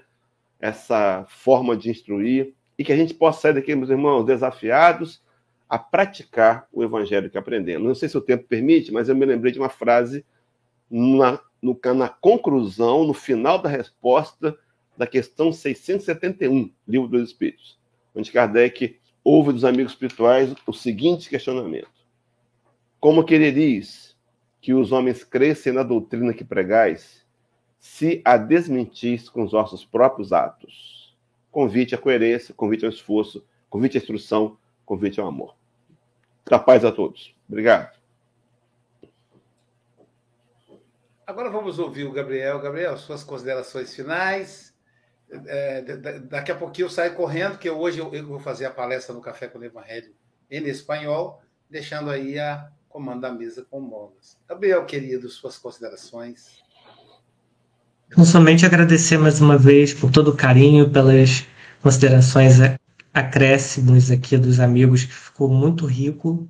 [0.60, 5.22] essa forma de instruir, e que a gente possa sair daqui, meus irmãos, desafiados
[5.68, 7.88] a praticar o evangelho que aprendemos.
[7.88, 10.26] Não sei se o tempo permite, mas eu me lembrei de uma frase
[10.90, 14.58] na, no, na conclusão, no final da resposta
[14.98, 17.80] da questão 671, Livro dos Espíritos,
[18.14, 21.90] onde Kardec ouve dos amigos espirituais o seguinte questionamento:
[23.00, 24.18] Como quereris
[24.62, 27.26] que os homens crescem na doutrina que pregais,
[27.80, 31.18] se a desmentis com os vossos próprios atos?
[31.52, 35.56] Convite à coerência, convite ao esforço, convite à instrução, convite ao amor.
[36.46, 37.34] Da paz a todos.
[37.48, 37.99] Obrigado.
[41.30, 42.60] Agora vamos ouvir o Gabriel.
[42.60, 44.74] Gabriel, suas considerações finais.
[45.46, 45.84] É,
[46.28, 49.48] daqui a pouquinho eu saio correndo, que hoje eu, vou fazer a palestra no Café
[49.48, 50.12] com o Evangelho
[50.50, 54.40] em espanhol, deixando aí a comando da mesa com Mogas.
[54.50, 56.64] Gabriel, querido, suas considerações.
[58.18, 61.46] Não somente agradecer mais uma vez por todo o carinho, pelas
[61.80, 62.56] considerações
[63.14, 66.50] acréscimos aqui dos amigos, que ficou muito rico.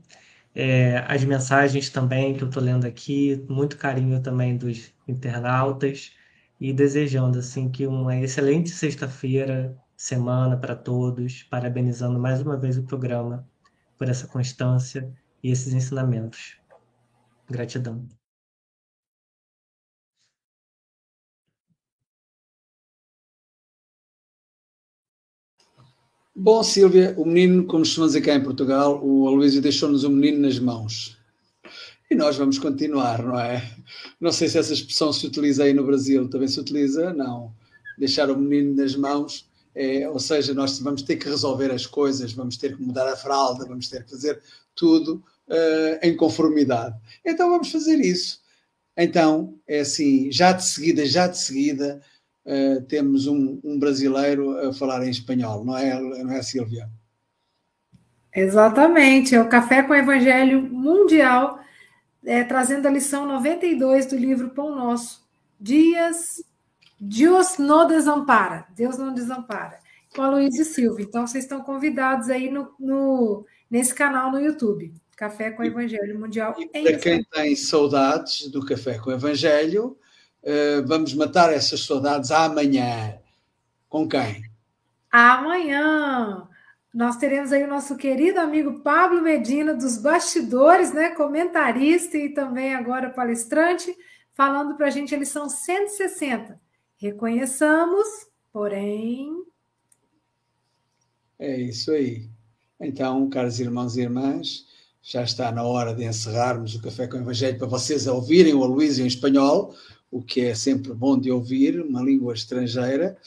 [0.62, 6.12] É, as mensagens também que eu estou lendo aqui, muito carinho também dos internautas
[6.60, 12.84] e desejando assim que uma excelente sexta-feira, semana para todos, parabenizando mais uma vez o
[12.84, 13.48] programa
[13.98, 15.10] por essa constância
[15.42, 16.58] e esses ensinamentos.
[17.50, 18.19] Gratidão.
[26.42, 30.40] Bom, Silvia, o menino, como costumamos dizer cá em Portugal, o Aloysio deixou-nos o menino
[30.48, 31.18] nas mãos.
[32.10, 33.70] E nós vamos continuar, não é?
[34.22, 36.30] Não sei se essa expressão se utiliza aí no Brasil.
[36.30, 37.14] Também se utiliza?
[37.14, 37.54] Não.
[37.98, 42.32] Deixar o menino nas mãos, é, ou seja, nós vamos ter que resolver as coisas,
[42.32, 44.42] vamos ter que mudar a fralda, vamos ter que fazer
[44.74, 46.96] tudo uh, em conformidade.
[47.26, 48.40] Então vamos fazer isso.
[48.98, 52.02] Então, é assim, já de seguida, já de seguida,
[52.50, 56.90] uh, temos um, um, brasileiro a falar em espanhol, não é, não é Silvia?
[58.36, 61.60] Exatamente, é o Café com o Evangelho Mundial
[62.26, 65.28] é, trazendo a lição 92 do livro Pão Nosso.
[65.60, 66.44] Dias,
[67.00, 69.80] Deus não desampara, Deus não desampara.
[70.16, 71.06] Com a Luiz e Silvia.
[71.06, 74.94] Então, vocês estão convidados aí no, no, nesse canal no YouTube.
[75.16, 76.56] Café com o Evangelho Mundial.
[76.58, 79.98] E para quem tem saudades do Café com o Evangelho,
[80.44, 83.18] uh, vamos matar essas saudades amanhã.
[83.88, 84.44] Com quem?
[85.12, 86.48] Amanhã
[86.94, 91.12] nós teremos aí o nosso querido amigo Pablo Medina, dos bastidores, né?
[91.12, 93.96] Comentarista e também agora palestrante,
[94.34, 96.60] falando para a gente a lição 160.
[96.98, 98.08] Reconheçamos,
[98.52, 99.44] porém.
[101.38, 102.28] É isso aí.
[102.80, 104.66] Então, caros irmãos e irmãs,
[105.02, 108.64] já está na hora de encerrarmos o Café com o Evangelho para vocês ouvirem o
[108.64, 109.76] Aloysio em espanhol,
[110.12, 113.18] o que é sempre bom de ouvir, uma língua estrangeira.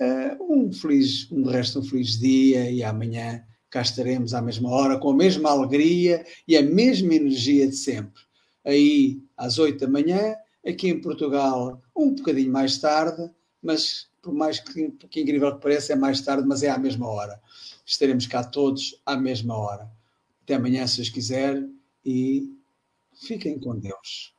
[0.00, 4.98] Uh, um feliz, um resto um feliz dia e amanhã cá estaremos à mesma hora,
[4.98, 8.22] com a mesma alegria e a mesma energia de sempre.
[8.64, 10.34] Aí às oito da manhã,
[10.66, 13.30] aqui em Portugal, um bocadinho mais tarde,
[13.62, 17.08] mas por mais que, que incrível que pareça, é mais tarde, mas é à mesma
[17.08, 17.40] hora.
[17.84, 19.90] Estaremos cá todos à mesma hora.
[20.42, 21.62] Até amanhã, se os quiser,
[22.04, 22.52] e
[23.14, 24.34] fiquem com Deus.